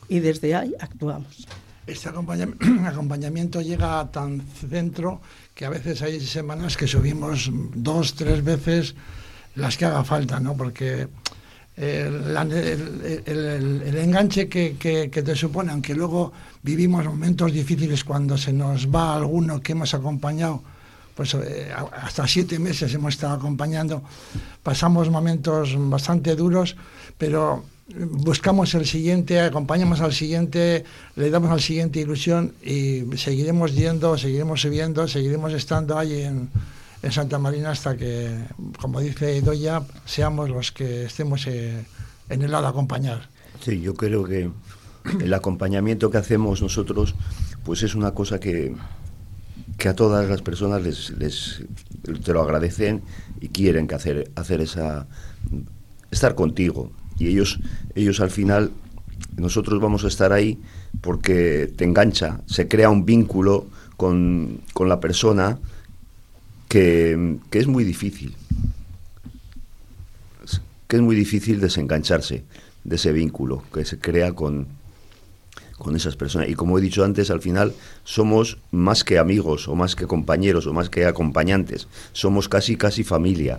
Y 0.09 0.21
desde 0.21 0.55
ahí 0.55 0.75
actuamos. 0.79 1.47
Este 1.87 2.09
acompañamiento 2.87 3.61
llega 3.61 4.01
a 4.01 4.11
tan 4.11 4.43
centro 4.43 5.21
que 5.55 5.65
a 5.65 5.71
veces 5.71 6.03
hay 6.03 6.21
semanas 6.21 6.77
que 6.77 6.87
subimos 6.87 7.51
dos, 7.53 8.15
tres 8.15 8.45
veces 8.45 8.95
las 9.57 9.77
que 9.77 9.87
haga 9.87 10.05
falta, 10.05 10.39
¿no? 10.39 10.57
Porque 10.57 11.09
el, 11.77 12.37
enganche 13.97 14.49
que, 14.49 15.09
te 15.11 15.35
supone, 15.35 15.73
aunque 15.73 15.95
luego 15.95 16.33
vivimos 16.63 17.05
momentos 17.05 17.53
difíciles 17.53 18.05
cuando 18.05 18.37
se 18.37 18.53
nos 18.53 18.89
va 18.89 19.15
alguno 19.17 19.61
que 19.61 19.73
hemos 19.73 19.95
acompañado, 19.95 20.63
pues 21.15 21.35
eh, 21.35 21.73
hasta 22.03 22.27
siete 22.27 22.59
meses 22.59 22.93
hemos 22.95 23.15
estado 23.15 23.35
acompañando, 23.35 24.03
pasamos 24.63 25.11
momentos 25.11 25.75
bastante 25.77 26.37
duros, 26.37 26.77
pero 27.17 27.65
buscamos 27.95 28.75
el 28.75 28.87
siguiente, 28.87 29.41
acompañamos 29.41 30.01
al 30.01 30.13
siguiente, 30.13 30.85
le 31.17 31.31
damos 31.31 31.51
al 31.51 31.61
siguiente 31.61 32.01
ilusión 32.01 32.53
y 32.63 33.05
seguiremos 33.17 33.75
yendo, 33.75 34.17
seguiremos 34.17 34.61
subiendo, 34.61 35.09
seguiremos 35.09 35.53
estando 35.53 35.99
ahí 35.99 36.23
en 36.23 36.49
en 37.03 37.13
Santa 37.13 37.39
Marina 37.39 37.71
hasta 37.71 37.97
que, 37.97 38.31
como 38.81 39.01
dice 39.01 39.41
Doya, 39.41 39.83
seamos 40.05 40.51
los 40.51 40.73
que 40.73 41.05
estemos 41.05 41.47
eh, 41.47 41.85
en 42.29 42.43
el 42.43 42.51
lado 42.51 42.67
a 42.67 42.71
acompañar. 42.71 43.29
Sí, 43.61 43.81
yo 43.81 43.95
creo 43.95 44.25
que 44.25 44.51
el 45.21 45.35
acompañamiento 45.35 46.11
que 46.11 46.19
hacemos 46.19 46.63
nosotros, 46.63 47.15
pues 47.65 47.83
es 47.83 47.95
una 47.95 48.13
cosa 48.13 48.39
que, 48.39 48.75
que 49.79 49.89
a 49.89 49.95
todas 49.95 50.29
las 50.29 50.43
personas 50.43 50.83
les, 50.83 51.11
les 51.19 51.63
te 52.25 52.33
lo 52.33 52.43
agradecen 52.43 53.03
y 53.41 53.49
quieren 53.49 53.87
que 53.87 53.95
hacer, 53.95 54.31
hacer 54.37 54.61
esa 54.61 55.07
estar 56.11 56.35
contigo. 56.35 56.91
Y 57.19 57.29
ellos, 57.29 57.61
ellos 57.95 58.21
al 58.21 58.31
final, 58.31 58.73
nosotros 59.37 59.81
vamos 59.81 60.05
a 60.05 60.09
estar 60.09 60.33
ahí 60.33 60.59
porque 61.01 61.73
te 61.77 61.85
engancha, 61.85 62.41
se 62.47 62.69
crea 62.69 62.91
un 62.91 63.05
vínculo 63.05 63.67
con, 63.97 64.61
con 64.73 64.89
la 64.89 65.01
persona 65.01 65.59
que, 66.71 67.39
es 67.51 67.67
muy 67.67 67.83
difícil, 67.83 68.37
que 70.87 70.97
es 70.97 71.03
muy 71.03 71.17
difícil 71.17 71.61
desengancharse 71.61 72.45
de 72.85 72.97
ese 72.97 73.13
vínculo 73.13 73.65
que 73.75 73.85
se 73.85 73.99
crea 73.99 74.33
con, 74.33 74.69
con 75.79 75.97
esas 75.97 76.15
personas. 76.15 76.49
Y 76.49 76.55
como 76.55 76.79
he 76.79 76.81
dicho 76.81 77.05
antes, 77.05 77.33
al 77.33 77.41
final 77.41 77.75
somos 78.05 78.59
más 78.71 79.03
que 79.03 79.19
amigos 79.19 79.67
o 79.67 79.75
más 79.75 79.97
que 79.97 80.07
compañeros 80.07 80.69
o 80.69 80.73
más 80.73 80.89
que 80.89 81.07
acompañantes, 81.07 81.89
somos 82.13 82.49
casi, 82.49 82.77
casi 82.77 83.03
familia. 83.03 83.59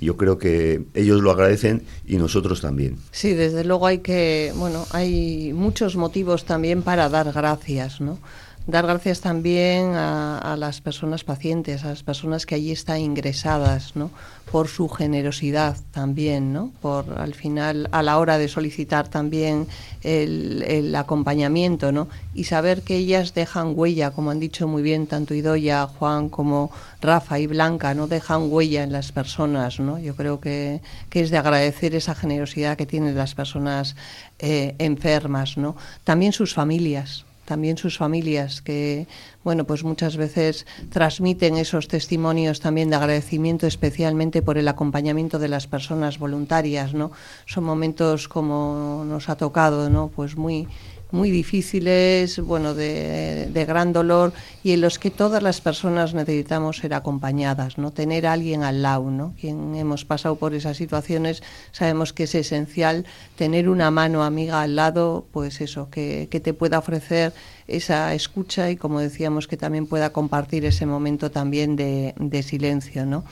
Yo 0.00 0.16
creo 0.16 0.38
que 0.38 0.82
ellos 0.94 1.20
lo 1.20 1.30
agradecen 1.30 1.82
y 2.06 2.16
nosotros 2.16 2.62
también. 2.62 2.96
Sí, 3.10 3.34
desde 3.34 3.64
luego 3.64 3.86
hay 3.86 3.98
que, 3.98 4.52
bueno, 4.56 4.86
hay 4.92 5.52
muchos 5.52 5.96
motivos 5.96 6.46
también 6.46 6.80
para 6.82 7.10
dar 7.10 7.32
gracias, 7.32 8.00
¿no? 8.00 8.18
Dar 8.66 8.84
gracias 8.84 9.20
también 9.20 9.92
a, 9.94 10.56
las 10.58 10.80
personas 10.80 11.22
pacientes, 11.22 11.84
a 11.84 11.90
las 11.90 12.02
personas 12.02 12.46
que 12.46 12.56
allí 12.56 12.72
están 12.72 12.98
ingresadas, 12.98 13.94
¿no? 13.94 14.10
Por 14.50 14.66
su 14.66 14.88
generosidad 14.88 15.76
también, 15.92 16.52
¿no? 16.52 16.72
Por 16.82 17.16
al 17.16 17.34
final, 17.34 17.88
a 17.92 18.02
la 18.02 18.18
hora 18.18 18.38
de 18.38 18.48
solicitar 18.48 19.06
también 19.06 19.68
el, 20.02 20.92
acompañamiento, 20.96 21.92
¿no? 21.92 22.08
Y 22.34 22.44
saber 22.44 22.82
que 22.82 22.96
ellas 22.96 23.34
dejan 23.34 23.72
huella, 23.76 24.10
como 24.10 24.32
han 24.32 24.40
dicho 24.40 24.66
muy 24.66 24.82
bien 24.82 25.06
tanto 25.06 25.34
Idoya, 25.34 25.86
Juan 25.86 26.28
como 26.28 26.72
Rafa 27.00 27.38
y 27.38 27.46
Blanca, 27.46 27.94
¿no? 27.94 28.08
Dejan 28.08 28.50
huella 28.50 28.82
en 28.82 28.90
las 28.90 29.12
personas, 29.12 29.78
¿no? 29.78 30.00
Yo 30.00 30.16
creo 30.16 30.40
que, 30.40 30.80
es 31.12 31.30
de 31.30 31.38
agradecer 31.38 31.94
esa 31.94 32.16
generosidad 32.16 32.76
que 32.76 32.84
tienen 32.84 33.14
las 33.14 33.36
personas 33.36 33.94
eh, 34.40 34.74
enfermas, 34.80 35.56
¿no? 35.56 35.76
También 36.02 36.32
sus 36.32 36.52
familias, 36.52 37.26
también 37.46 37.78
sus 37.78 37.96
familias 37.96 38.60
que 38.60 39.06
bueno 39.44 39.64
pues 39.64 39.84
muchas 39.84 40.18
veces 40.18 40.66
transmiten 40.90 41.56
esos 41.56 41.88
testimonios 41.88 42.60
también 42.60 42.90
de 42.90 42.96
agradecimiento 42.96 43.66
especialmente 43.66 44.42
por 44.42 44.58
el 44.58 44.68
acompañamiento 44.68 45.38
de 45.38 45.48
las 45.48 45.66
personas 45.66 46.18
voluntarias 46.18 46.92
no 46.92 47.12
son 47.46 47.64
momentos 47.64 48.28
como 48.28 49.04
nos 49.06 49.30
ha 49.30 49.36
tocado 49.36 49.88
no 49.88 50.08
pues 50.14 50.36
muy 50.36 50.68
muy 51.10 51.30
difíciles, 51.30 52.40
bueno, 52.40 52.74
de, 52.74 53.64
gran 53.66 53.92
dolor 53.92 54.32
y 54.62 54.72
en 54.72 54.80
los 54.80 54.98
que 54.98 55.10
todas 55.10 55.42
las 55.42 55.60
personas 55.60 56.14
necesitamos 56.14 56.78
ser 56.78 56.94
acompañadas, 56.94 57.78
¿no? 57.78 57.92
Tener 57.92 58.26
a 58.26 58.32
alguien 58.32 58.62
al 58.62 58.82
lado, 58.82 59.10
¿no? 59.10 59.34
Quien 59.40 59.74
hemos 59.74 60.04
pasado 60.04 60.36
por 60.36 60.54
esas 60.54 60.76
situaciones 60.76 61.42
sabemos 61.72 62.12
que 62.12 62.24
es 62.24 62.34
esencial 62.34 63.06
tener 63.36 63.68
una 63.68 63.90
mano 63.90 64.24
amiga 64.24 64.62
al 64.62 64.76
lado, 64.76 65.26
pues 65.32 65.60
eso, 65.60 65.88
que, 65.90 66.28
que 66.30 66.40
te 66.40 66.54
pueda 66.54 66.78
ofrecer 66.78 67.32
esa 67.68 68.14
escucha 68.14 68.70
y 68.70 68.76
como 68.76 69.00
decíamos 69.00 69.48
que 69.48 69.56
también 69.56 69.86
pueda 69.86 70.10
compartir 70.10 70.64
ese 70.64 70.86
momento 70.86 71.30
también 71.30 71.76
de, 71.76 72.14
de 72.18 72.42
silencio, 72.42 73.06
¿no? 73.06 73.24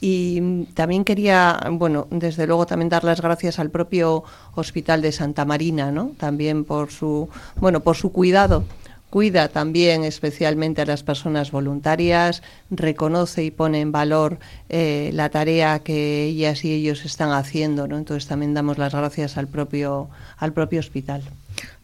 Y 0.00 0.64
también 0.74 1.04
quería, 1.04 1.58
bueno, 1.72 2.06
desde 2.10 2.46
luego 2.46 2.66
también 2.66 2.88
dar 2.88 3.02
las 3.02 3.20
gracias 3.20 3.58
al 3.58 3.70
propio 3.70 4.22
Hospital 4.54 5.02
de 5.02 5.10
Santa 5.10 5.44
Marina, 5.44 5.90
¿no? 5.90 6.12
También 6.18 6.64
por 6.64 6.90
su, 6.92 7.28
bueno, 7.56 7.80
por 7.80 7.96
su 7.96 8.12
cuidado. 8.12 8.64
Cuida 9.10 9.48
también 9.48 10.04
especialmente 10.04 10.82
a 10.82 10.86
las 10.86 11.02
personas 11.02 11.50
voluntarias, 11.50 12.42
reconoce 12.70 13.42
y 13.42 13.50
pone 13.50 13.80
en 13.80 13.90
valor 13.90 14.38
eh, 14.68 15.10
la 15.14 15.30
tarea 15.30 15.78
que 15.78 16.24
ellas 16.24 16.62
y 16.64 16.74
ellos 16.74 17.06
están 17.06 17.32
haciendo, 17.32 17.88
¿no? 17.88 17.96
Entonces 17.96 18.28
también 18.28 18.52
damos 18.52 18.76
las 18.76 18.94
gracias 18.94 19.38
al 19.38 19.48
propio, 19.48 20.10
al 20.36 20.52
propio 20.52 20.80
hospital. 20.80 21.22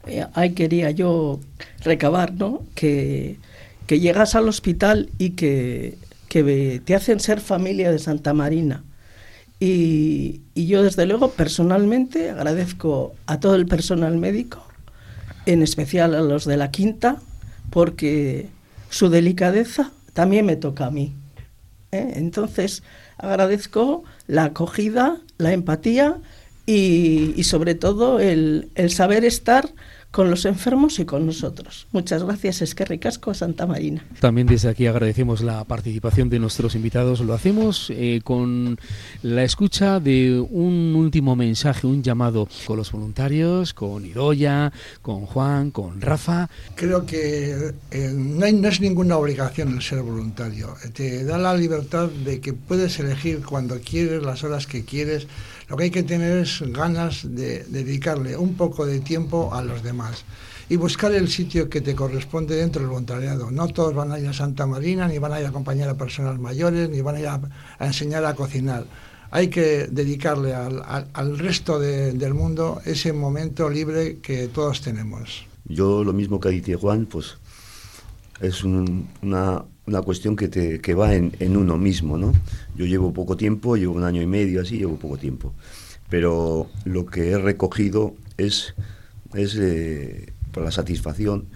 Eh, 0.07 0.27
ahí 0.35 0.53
quería 0.53 0.90
yo 0.90 1.40
recabar, 1.83 2.35
¿no? 2.35 2.61
Que, 2.74 3.38
que 3.87 4.00
llegas 4.00 4.35
al 4.35 4.46
hospital 4.46 5.09
y 5.16 5.31
que 5.31 5.96
que 6.34 6.82
te 6.84 6.96
hacen 6.96 7.20
ser 7.20 7.40
familia 7.40 7.92
de 7.92 8.00
Santa 8.00 8.34
Marina. 8.34 8.82
Y, 9.60 10.40
yo 10.56 10.82
desde 10.82 11.06
luego 11.06 11.30
personalmente 11.30 12.30
agradezco 12.30 13.14
a 13.26 13.38
todo 13.38 13.54
el 13.54 13.66
personal 13.66 14.16
médico, 14.16 14.66
en 15.46 15.62
especial 15.62 16.12
a 16.12 16.22
los 16.22 16.44
de 16.44 16.56
la 16.56 16.72
quinta, 16.72 17.18
porque 17.70 18.48
su 18.90 19.10
delicadeza 19.10 19.92
también 20.12 20.44
me 20.44 20.56
toca 20.56 20.86
a 20.86 20.90
mí. 20.90 21.14
¿eh? 21.92 22.14
Entonces 22.16 22.82
agradezco 23.16 24.02
la 24.26 24.46
acogida 24.46 25.20
la 25.38 25.52
empatía 25.52 26.16
y, 26.66 27.44
sobre 27.44 27.76
todo 27.76 28.18
el, 28.18 28.70
el 28.74 28.90
saber 28.90 29.24
estar 29.24 29.68
con 30.14 30.31
los 30.31 30.44
enfermos 30.44 31.00
y 31.00 31.05
con 31.05 31.27
nosotros. 31.27 31.88
Muchas 31.90 32.22
gracias, 32.22 32.62
es 32.62 32.77
que 32.77 32.85
ricasco 32.85 33.35
Santa 33.35 33.66
Marina. 33.66 34.07
También 34.20 34.46
desde 34.46 34.68
aquí 34.68 34.87
agradecemos 34.87 35.40
la 35.40 35.64
participación 35.64 36.31
de 36.31 36.38
nuestros 36.38 36.77
invitados. 36.77 37.18
Lo 37.18 37.35
hacemos 37.35 37.90
eh, 37.90 38.20
con 38.22 38.79
la 39.22 39.42
escucha 39.42 39.98
de 39.98 40.38
un 40.38 40.94
último 40.94 41.35
mensaje, 41.35 41.88
un 41.88 42.05
llamado 42.05 42.46
con 42.64 42.77
los 42.77 42.92
voluntarios, 42.92 43.74
con 43.74 44.07
Idoya, 44.07 44.72
con 45.03 45.27
Juan, 45.27 45.72
con 45.72 46.00
Rafa. 46.00 46.48
Creo 46.77 47.05
que 47.05 47.74
eh, 47.90 48.12
no, 48.14 48.46
no 48.53 48.68
es 48.68 48.81
ninguna 48.81 49.16
obligación 49.16 49.74
el 49.74 49.83
ser 49.83 50.00
voluntario. 50.03 50.77
Te 50.92 51.24
da 51.24 51.38
la 51.38 51.57
libertad 51.57 52.09
de 52.09 52.38
que 52.38 52.53
puedes 52.53 53.00
elegir 53.00 53.42
cuando 53.44 53.81
quieres, 53.81 54.22
las 54.22 54.44
horas 54.44 54.68
que 54.68 54.85
quieres 54.85 55.27
lo 55.68 55.77
que 55.77 55.85
hay 55.85 55.90
que 55.90 56.03
tener 56.03 56.38
es 56.38 56.62
ganas 56.72 57.22
de 57.24 57.64
dedicarle 57.64 58.37
un 58.37 58.55
poco 58.55 58.87
de 58.87 59.00
tiempo 59.00 59.55
a 59.55 59.62
los 59.62 59.83
demás 59.83 60.24
y 60.68 60.77
buscar 60.77 61.12
el 61.12 61.29
sitio 61.29 61.68
que 61.68 61.81
te 61.81 61.94
corresponde 61.94 62.57
dentro 62.57 62.81
del 62.81 62.90
voluntariado. 62.90 63.50
No 63.50 63.68
todos 63.68 63.94
van 63.94 64.12
a 64.12 64.18
ir 64.18 64.29
a 64.29 64.33
Santa 64.33 64.66
Marina, 64.66 65.09
ni 65.09 65.18
van 65.18 65.33
a 65.33 65.40
ir 65.40 65.46
a 65.46 65.50
acompañar 65.50 65.88
a 65.88 65.94
personas 65.94 66.38
mayores, 66.38 66.88
ni 66.88 67.00
van 67.00 67.16
a 67.16 67.20
ir 67.20 67.29
a, 67.29 67.40
enseñar 67.81 68.24
a 68.24 68.35
cocinar. 68.35 68.87
Hay 69.31 69.48
que 69.48 69.88
dedicarle 69.90 70.55
al, 70.55 71.38
resto 71.38 71.79
del 71.81 72.35
mundo 72.35 72.81
ese 72.85 73.12
momento 73.12 73.68
libre 73.68 74.18
que 74.18 74.48
todos 74.48 74.81
tenemos. 74.81 75.46
Yo 75.64 76.05
lo 76.05 76.12
mismo 76.12 76.38
que 76.38 76.50
dice 76.50 76.77
Juan, 76.77 77.07
pues 77.07 77.37
es 78.40 78.62
una, 78.62 79.64
una 79.86 80.02
cuestión 80.02 80.36
que, 80.36 80.48
te, 80.48 80.80
que 80.80 80.94
va 80.94 81.14
en, 81.14 81.32
en, 81.40 81.56
uno 81.56 81.76
mismo, 81.76 82.16
¿no? 82.16 82.32
Yo 82.76 82.86
llevo 82.86 83.12
poco 83.12 83.36
tiempo, 83.36 83.76
llevo 83.76 83.94
un 83.94 84.04
año 84.04 84.22
y 84.22 84.26
medio 84.26 84.62
así, 84.62 84.78
llevo 84.78 84.96
poco 84.96 85.18
tiempo, 85.18 85.52
pero 86.08 86.68
lo 86.84 87.06
que 87.06 87.30
he 87.30 87.38
recogido 87.38 88.14
es, 88.38 88.74
es 89.34 89.56
eh, 89.56 90.32
la 90.54 90.70
satisfacción 90.70 91.46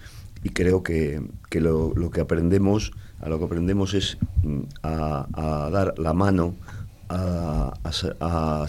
y 0.43 0.49
creo 0.49 0.83
que, 0.83 1.21
que 1.49 1.59
lo, 1.59 1.93
lo, 1.95 2.11
que 2.11 2.21
aprendemos, 2.21 2.91
a 3.19 3.29
lo 3.29 3.39
que 3.39 3.45
aprendemos 3.45 3.93
es 3.93 4.17
mm, 4.43 4.59
a, 4.83 5.27
a 5.33 5.69
dar 5.69 5.97
la 5.97 6.13
mano, 6.13 6.55
a, 7.09 7.73
a, 7.83 8.63
a 8.63 8.67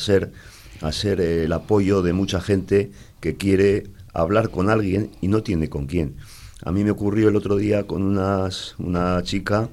ser 0.92 1.20
el 1.20 1.52
apoyo 1.52 2.02
de 2.02 2.12
mucha 2.12 2.40
gente 2.40 2.90
que 3.20 3.36
quiere 3.36 3.84
hablar 4.12 4.50
con 4.50 4.70
alguien 4.70 5.10
y 5.20 5.28
no 5.28 5.42
tiene 5.42 5.68
con 5.68 5.86
quién. 5.86 6.16
A 6.64 6.72
mí 6.72 6.84
me 6.84 6.90
ocurrió 6.90 7.28
el 7.28 7.36
otro 7.36 7.56
día 7.56 7.84
con 7.86 8.02
unas, 8.02 8.74
una 8.78 9.22
chica 9.22 9.68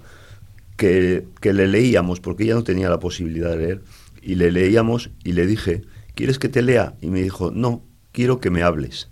que, 0.75 1.25
que, 1.41 1.53
le 1.53 1.67
leíamos, 1.67 2.19
porque 2.19 2.43
ella 2.43 2.55
no 2.55 2.63
tenía 2.63 2.89
la 2.89 2.99
posibilidad 2.99 3.49
de 3.49 3.57
leer, 3.57 3.81
y 4.21 4.35
le 4.35 4.51
leíamos 4.51 5.09
y 5.23 5.33
le 5.33 5.45
dije, 5.45 5.81
¿quieres 6.15 6.39
que 6.39 6.49
te 6.49 6.61
lea? 6.61 6.95
Y 7.01 7.07
me 7.07 7.21
dijo, 7.21 7.51
no, 7.51 7.81
quiero 8.11 8.39
que 8.39 8.49
me 8.49 8.63
hables, 8.63 9.09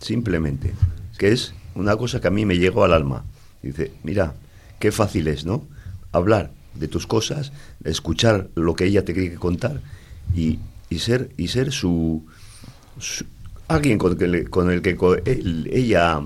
simplemente, 0.00 0.72
que 1.18 1.32
es 1.32 1.54
una 1.74 1.96
cosa 1.96 2.20
que 2.20 2.28
a 2.28 2.32
mí 2.32 2.44
me 2.44 2.58
llegó 2.58 2.84
al 2.84 2.92
alma. 2.92 3.24
Dice, 3.62 3.92
mira, 4.02 4.34
qué 4.78 4.90
fácil 4.90 5.28
es, 5.28 5.44
¿no? 5.44 5.66
Hablar 6.12 6.50
de 6.74 6.88
tus 6.88 7.06
cosas, 7.06 7.52
escuchar 7.84 8.48
lo 8.54 8.74
que 8.74 8.86
ella 8.86 9.04
te 9.04 9.12
quiere 9.14 9.34
contar 9.34 9.80
y, 10.34 10.58
y 10.88 10.98
ser, 10.98 11.30
y 11.36 11.48
ser 11.48 11.72
su, 11.72 12.24
alguien 13.68 13.98
con, 13.98 14.16
que, 14.16 14.44
con 14.44 14.70
el 14.70 14.82
que 14.82 14.96
ella 15.72 16.20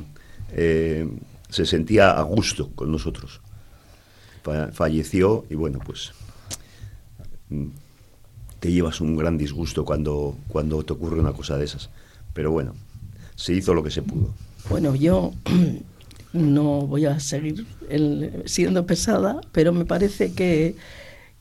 eh, 0.54 1.08
se 1.48 1.66
sentía 1.66 2.12
a 2.12 2.22
gusto 2.22 2.70
con 2.74 2.90
nosotros. 2.90 3.40
Falleció 4.72 5.46
y 5.48 5.54
bueno, 5.54 5.78
pues 5.84 6.12
mm, 7.48 7.68
te 8.60 8.70
llevas 8.70 9.00
un 9.00 9.16
gran 9.16 9.38
disgusto 9.38 9.84
cuando, 9.84 10.36
cuando 10.48 10.82
te 10.82 10.92
ocurre 10.92 11.18
una 11.18 11.32
cosa 11.32 11.56
de 11.58 11.64
esas. 11.64 11.90
Pero 12.34 12.50
bueno, 12.50 12.74
se 13.36 13.54
hizo 13.54 13.74
lo 13.74 13.82
que 13.82 13.90
se 13.90 14.02
pudo. 14.02 14.30
Bueno, 14.68 14.94
yo 14.94 15.32
no 16.32 16.82
voy 16.82 17.06
a 17.06 17.20
seguir 17.20 17.66
siendo 18.44 18.86
pesada, 18.86 19.40
pero 19.52 19.72
me 19.72 19.84
parece 19.84 20.32
que, 20.32 20.76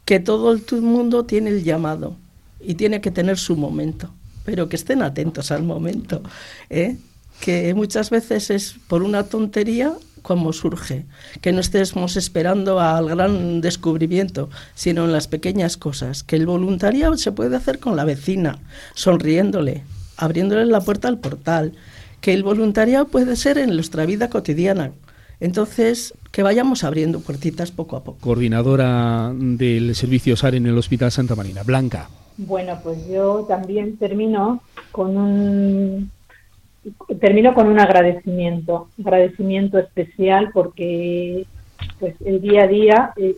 que 0.05 0.19
todo 0.19 0.53
el 0.53 0.81
mundo 0.81 1.25
tiene 1.25 1.49
el 1.49 1.63
llamado 1.63 2.15
y 2.59 2.75
tiene 2.75 3.01
que 3.01 3.11
tener 3.11 3.37
su 3.37 3.57
momento, 3.57 4.09
pero 4.45 4.69
que 4.69 4.77
estén 4.77 5.01
atentos 5.01 5.51
al 5.51 5.63
momento. 5.63 6.21
¿eh? 6.69 6.97
Que 7.39 7.73
muchas 7.73 8.09
veces 8.09 8.49
es 8.49 8.75
por 8.87 9.03
una 9.03 9.23
tontería 9.23 9.93
como 10.23 10.53
surge, 10.53 11.05
que 11.41 11.51
no 11.51 11.59
estemos 11.59 12.15
esperando 12.15 12.79
al 12.79 13.09
gran 13.09 13.61
descubrimiento, 13.61 14.49
sino 14.73 15.05
en 15.05 15.11
las 15.11 15.27
pequeñas 15.27 15.77
cosas, 15.77 16.23
que 16.23 16.37
el 16.37 16.47
voluntariado 16.47 17.17
se 17.17 17.31
puede 17.31 17.55
hacer 17.55 17.79
con 17.79 17.95
la 17.95 18.05
vecina, 18.05 18.57
sonriéndole, 18.95 19.83
abriéndole 20.17 20.65
la 20.65 20.81
puerta 20.81 21.09
al 21.09 21.19
portal, 21.19 21.73
que 22.21 22.33
el 22.33 22.43
voluntariado 22.43 23.07
puede 23.07 23.35
ser 23.35 23.57
en 23.57 23.75
nuestra 23.75 24.05
vida 24.05 24.29
cotidiana. 24.29 24.93
Entonces, 25.41 26.13
que 26.31 26.41
vayamos 26.41 26.85
abriendo 26.85 27.19
puertitas 27.19 27.71
poco 27.71 27.97
a 27.97 28.03
poco. 28.03 28.19
Coordinadora 28.21 29.33
del 29.35 29.93
servicio 29.93 30.37
SAR 30.37 30.55
en 30.55 30.65
el 30.67 30.77
Hospital 30.77 31.11
Santa 31.11 31.35
Marina, 31.35 31.63
Blanca. 31.63 32.07
Bueno, 32.37 32.79
pues 32.81 32.97
yo 33.11 33.45
también 33.47 33.97
termino 33.97 34.63
con 34.91 35.17
un 35.17 36.11
termino 37.19 37.53
con 37.53 37.67
un 37.67 37.79
agradecimiento, 37.79 38.89
agradecimiento 38.99 39.77
especial 39.77 40.49
porque 40.53 41.45
pues 41.99 42.15
el 42.25 42.41
día 42.41 42.63
a 42.63 42.67
día 42.67 43.13
eh, 43.15 43.35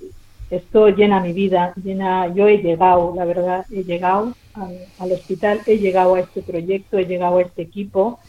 esto 0.49 0.89
llena 0.89 1.19
mi 1.19 1.33
vida, 1.33 1.73
llena, 1.83 2.33
yo 2.33 2.47
he 2.47 2.57
llegado, 2.59 3.13
la 3.15 3.25
verdad, 3.25 3.65
he 3.71 3.83
llegado 3.83 4.33
al, 4.53 5.11
hospital, 5.11 5.61
he 5.65 5.77
llegado 5.77 6.15
a 6.15 6.19
este 6.19 6.41
proyecto, 6.41 6.97
he 6.97 7.05
llegado 7.05 7.37
a 7.37 7.41
este 7.41 7.63
equipo 7.63 8.19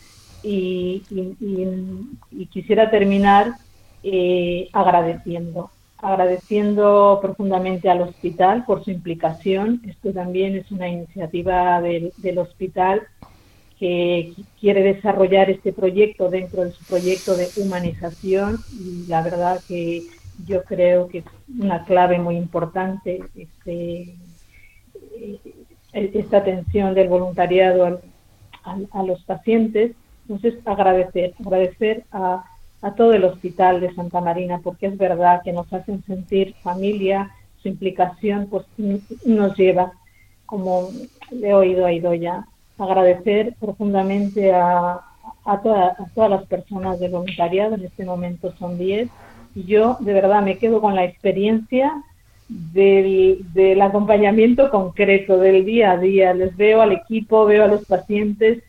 y, 0.42 1.02
quisiera 2.50 2.90
terminar 2.90 3.52
eh, 4.02 4.68
agradeciendo, 4.72 5.70
agradeciendo 5.98 7.18
profundamente 7.20 7.90
al 7.90 8.02
hospital 8.02 8.64
por 8.64 8.83
su 8.83 8.90
implicación. 8.90 9.83
Esto 9.87 10.12
también 10.12 10.57
es 10.57 10.70
una 10.70 10.88
iniciativa 10.88 11.81
del, 11.83 12.12
del 12.16 12.38
hospital 12.38 13.02
que 13.78 14.32
quiere 14.58 14.82
desarrollar 14.82 15.50
este 15.50 15.72
proyecto 15.72 16.30
dentro 16.30 16.64
de 16.64 16.72
su 16.72 16.84
proyecto 16.84 17.36
de 17.36 17.48
humanización 17.58 18.58
y 18.72 19.06
la 19.06 19.22
verdad 19.22 19.60
que 19.68 20.04
yo 20.46 20.64
creo 20.64 21.08
que 21.08 21.18
es 21.18 21.24
una 21.58 21.84
clave 21.84 22.18
muy 22.18 22.36
importante 22.36 23.22
este, 23.34 24.14
eh, 25.20 25.40
esta 25.92 26.38
atención 26.38 26.94
del 26.94 27.08
voluntariado 27.08 28.00
a 28.90 29.02
los 29.02 29.22
pacientes. 29.22 29.92
Entonces, 30.22 30.54
agradecer, 30.66 31.34
agradecer 31.38 32.04
a, 32.10 32.44
a 32.82 32.94
todo 32.94 33.12
el 33.12 33.24
hospital 33.24 33.80
de 33.80 33.94
Santa 33.94 34.20
Marina, 34.20 34.60
porque 34.62 34.86
es 34.86 34.98
verdad 34.98 35.42
que 35.44 35.52
nos 35.52 35.72
hacen 35.72 36.02
sentir 36.04 36.54
familia, 36.62 37.30
su 37.62 37.68
implicación 37.68 38.48
pues 38.48 38.66
nos 39.24 39.56
lleva, 39.56 39.92
como 40.44 40.90
he 41.30 41.52
oído 41.54 41.86
a 41.86 41.92
Idoya, 41.92 42.46
agradecer 42.78 43.54
profundamente 43.60 44.52
a, 44.52 45.00
a, 45.44 45.60
todas 45.62 46.30
las 46.30 46.44
personas 46.46 47.00
de 47.00 47.08
voluntariado, 47.08 47.74
en 47.74 47.84
este 47.84 48.04
momento 48.04 48.52
son 48.58 48.78
10, 48.78 49.08
y 49.54 49.64
yo 49.64 49.96
de 50.00 50.12
verdad 50.12 50.42
me 50.42 50.58
quedo 50.58 50.80
con 50.80 50.94
la 50.94 51.04
experiencia 51.04 52.02
del, 52.48 53.44
del, 53.52 53.80
acompañamiento 53.80 54.70
concreto, 54.70 55.38
del 55.38 55.64
día 55.64 55.92
a 55.92 55.98
día. 55.98 56.34
Les 56.34 56.56
veo 56.56 56.82
al 56.82 56.92
equipo, 56.92 57.46
veo 57.46 57.64
a 57.64 57.68
los 57.68 57.84
pacientes 57.86 58.62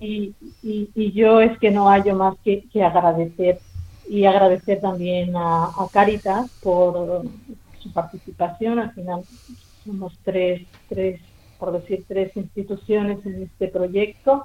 y, 0.00 0.34
y, 0.62 1.12
yo 1.12 1.40
es 1.40 1.56
que 1.58 1.70
no 1.70 1.88
hallo 1.88 2.16
más 2.16 2.34
que, 2.44 2.64
que 2.72 2.82
agradecer. 2.82 3.58
Y 4.08 4.26
agradecer 4.26 4.80
también 4.80 5.34
a, 5.36 5.66
a, 5.66 5.88
Caritas 5.90 6.50
por 6.62 7.22
su 7.78 7.92
participación. 7.92 8.78
Al 8.78 8.92
final 8.92 9.22
somos 9.84 10.18
tres, 10.24 10.62
tres 10.88 11.20
por 11.64 11.80
decir, 11.80 12.04
tres 12.06 12.36
instituciones 12.36 13.24
en 13.24 13.44
este 13.44 13.68
proyecto 13.68 14.44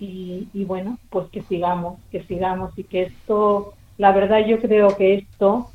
y, 0.00 0.64
bueno, 0.64 0.98
pues 1.10 1.28
que 1.28 1.42
sigamos, 1.42 1.98
que 2.10 2.22
sigamos 2.24 2.76
y 2.76 2.84
que 2.84 3.02
esto, 3.02 3.74
la 3.98 4.12
verdad 4.12 4.46
yo 4.46 4.58
creo 4.58 4.96
que 4.96 5.14
esto 5.14 5.70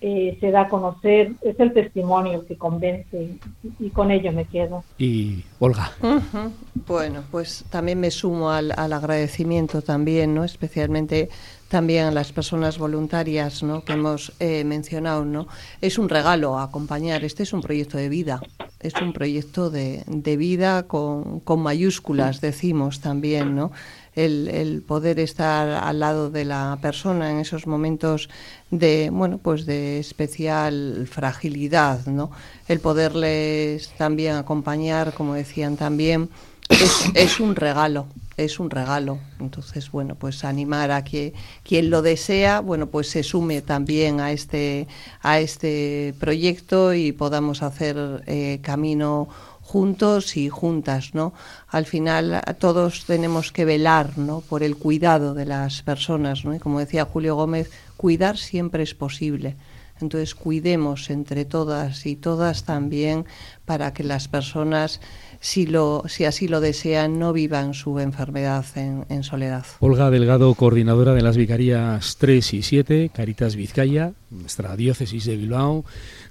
eh, 0.00 0.38
se 0.40 0.52
da 0.52 0.62
a 0.62 0.68
conocer, 0.68 1.32
es 1.42 1.58
el 1.58 1.72
testimonio 1.72 2.46
que 2.46 2.56
convence 2.56 3.36
y, 3.80 3.90
con 3.90 4.12
ello 4.12 4.32
me 4.32 4.44
quedo. 4.44 4.84
Y 4.98 5.44
Olga. 5.58 5.92
Bueno, 6.86 7.24
pues 7.30 7.64
también 7.68 8.00
me 8.00 8.10
sumo 8.10 8.50
al, 8.50 8.72
al 8.76 8.92
agradecimiento 8.92 9.82
también, 9.82 10.34
¿no? 10.34 10.44
Especialmente 10.44 11.28
también 11.70 12.06
a 12.06 12.10
las 12.10 12.32
personas 12.32 12.76
voluntarias 12.76 13.62
¿no? 13.62 13.84
que 13.84 13.94
hemos 13.94 14.32
eh, 14.40 14.64
mencionado. 14.64 15.24
¿no? 15.24 15.46
Es 15.80 15.96
un 15.98 16.10
regalo 16.10 16.58
acompañar, 16.58 17.24
este 17.24 17.44
es 17.44 17.52
un 17.52 17.62
proyecto 17.62 17.96
de 17.96 18.10
vida, 18.10 18.42
es 18.80 18.94
un 19.00 19.14
proyecto 19.14 19.70
de, 19.70 20.02
de 20.06 20.36
vida 20.36 20.82
con, 20.82 21.40
con, 21.40 21.60
mayúsculas, 21.60 22.40
decimos 22.40 23.00
también. 23.00 23.54
¿no? 23.54 23.70
el, 24.16 24.82
poder 24.86 25.20
estar 25.20 25.68
al 25.68 26.00
lado 26.00 26.30
de 26.30 26.44
la 26.44 26.78
persona 26.82 27.30
en 27.30 27.38
esos 27.38 27.66
momentos 27.66 28.28
de 28.70 29.10
bueno 29.10 29.38
pues 29.38 29.66
de 29.66 29.98
especial 30.00 31.06
fragilidad 31.10 32.06
no 32.06 32.30
el 32.68 32.80
poderles 32.80 33.90
también 33.96 34.34
acompañar 34.34 35.14
como 35.14 35.34
decían 35.34 35.76
también 35.76 36.28
es, 37.14 37.40
un 37.40 37.56
regalo 37.56 38.06
es 38.36 38.58
un 38.58 38.70
regalo 38.70 39.18
entonces 39.38 39.90
bueno 39.90 40.14
pues 40.14 40.44
animar 40.44 40.90
a 40.90 41.04
que 41.04 41.34
quien 41.62 41.90
lo 41.90 42.02
desea 42.02 42.60
bueno 42.60 42.86
pues 42.86 43.08
se 43.08 43.22
sume 43.22 43.60
también 43.62 44.20
a 44.20 44.32
este 44.32 44.88
a 45.22 45.40
este 45.40 46.14
proyecto 46.18 46.94
y 46.94 47.12
podamos 47.12 47.62
hacer 47.62 48.22
eh, 48.26 48.60
camino 48.62 49.28
juntos 49.70 50.36
y 50.36 50.48
juntas, 50.48 51.14
¿no? 51.14 51.32
Al 51.68 51.86
final 51.86 52.42
todos 52.58 53.04
tenemos 53.04 53.52
que 53.52 53.64
velar, 53.64 54.18
¿no? 54.18 54.40
Por 54.40 54.64
el 54.64 54.76
cuidado 54.76 55.32
de 55.32 55.46
las 55.46 55.82
personas, 55.82 56.44
¿no? 56.44 56.52
Y 56.52 56.58
como 56.58 56.80
decía 56.80 57.04
Julio 57.04 57.36
Gómez, 57.36 57.70
cuidar 57.96 58.36
siempre 58.36 58.82
es 58.82 58.94
posible. 58.94 59.54
Entonces 60.00 60.34
cuidemos 60.34 61.10
entre 61.10 61.44
todas 61.44 62.06
y 62.06 62.16
todas 62.16 62.64
también 62.64 63.26
para 63.64 63.92
que 63.92 64.04
las 64.04 64.28
personas 64.28 65.00
si, 65.40 65.66
lo, 65.66 66.04
si 66.06 66.24
así 66.26 66.48
lo 66.48 66.60
desean, 66.60 67.18
no 67.18 67.32
vivan 67.32 67.72
su 67.72 67.98
enfermedad 67.98 68.64
en, 68.76 69.22
soledad. 69.24 69.64
Olga 69.80 70.10
Delgado, 70.10 70.54
coordinadora 70.54 71.14
de 71.14 71.22
las 71.22 71.36
Vicarías 71.36 72.16
3 72.18 72.54
y 72.54 72.62
7, 72.62 73.10
Caritas 73.12 73.56
Vizcaya, 73.56 74.12
nuestra 74.30 74.76
diócesis 74.76 75.24
de 75.24 75.36
Bilbao. 75.36 75.84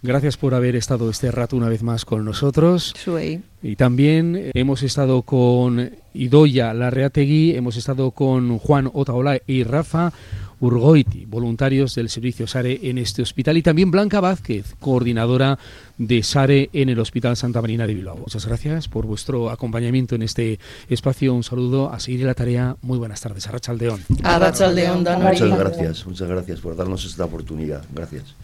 Gracias 0.04 0.38
por 0.38 0.54
haber 0.54 0.76
estado 0.76 1.10
este 1.10 1.32
rato 1.32 1.58
una 1.58 1.70
vez 1.70 1.82
más 1.82 2.06
con 2.06 2.24
nosotros. 2.24 2.94
Y 3.64 3.76
también 3.76 4.52
hemos 4.54 4.84
estado 4.84 5.24
con 5.24 5.92
Idoya 6.14 6.74
Larreategui, 6.74 7.56
hemos 7.56 7.78
estado 7.78 8.12
con 8.12 8.60
Juan 8.60 8.90
Otaola 8.94 9.40
y 9.48 9.64
Rafa 9.64 10.14
Urgoiti, 10.60 11.26
voluntarios 11.26 11.96
del 11.96 12.10
servicio 12.10 12.48
SARE 12.48 12.80
en 12.84 12.98
este 12.98 13.22
hospital, 13.22 13.58
y 13.58 13.62
también 13.62 13.92
Blanca 13.92 14.20
Vázquez, 14.20 14.76
coordinadora 14.80 15.58
de 15.98 16.24
SARE 16.24 16.70
en 16.74 16.90
el 16.90 17.00
Hospital 17.00 17.38
Santa 17.38 17.62
Marina 17.62 17.86
de 17.86 17.94
Bilbao. 17.94 18.18
Muchas 18.18 18.46
gracias 18.46 18.88
por 18.88 19.06
vuestro 19.06 19.50
acompañamiento 19.50 20.16
en 20.16 20.24
este 20.24 20.60
espacio. 20.90 21.34
Un 21.34 21.44
saludo, 21.44 21.92
a 21.92 22.00
seguir 22.00 22.26
la 22.26 22.34
tarea. 22.34 22.78
Muy 22.82 22.98
buenas 22.98 23.22
tardes. 23.22 23.48
Arrachaldeón. 23.48 24.02
Arrachaldeón, 24.24 25.00
Muchas 25.00 25.58
gracias, 25.58 26.06
muchas 26.06 26.28
gracias 26.28 26.60
por 26.60 26.76
darnos 26.76 27.06
esta 27.06 27.26
oportunidad. 27.26 27.84
Gracias. 27.94 28.36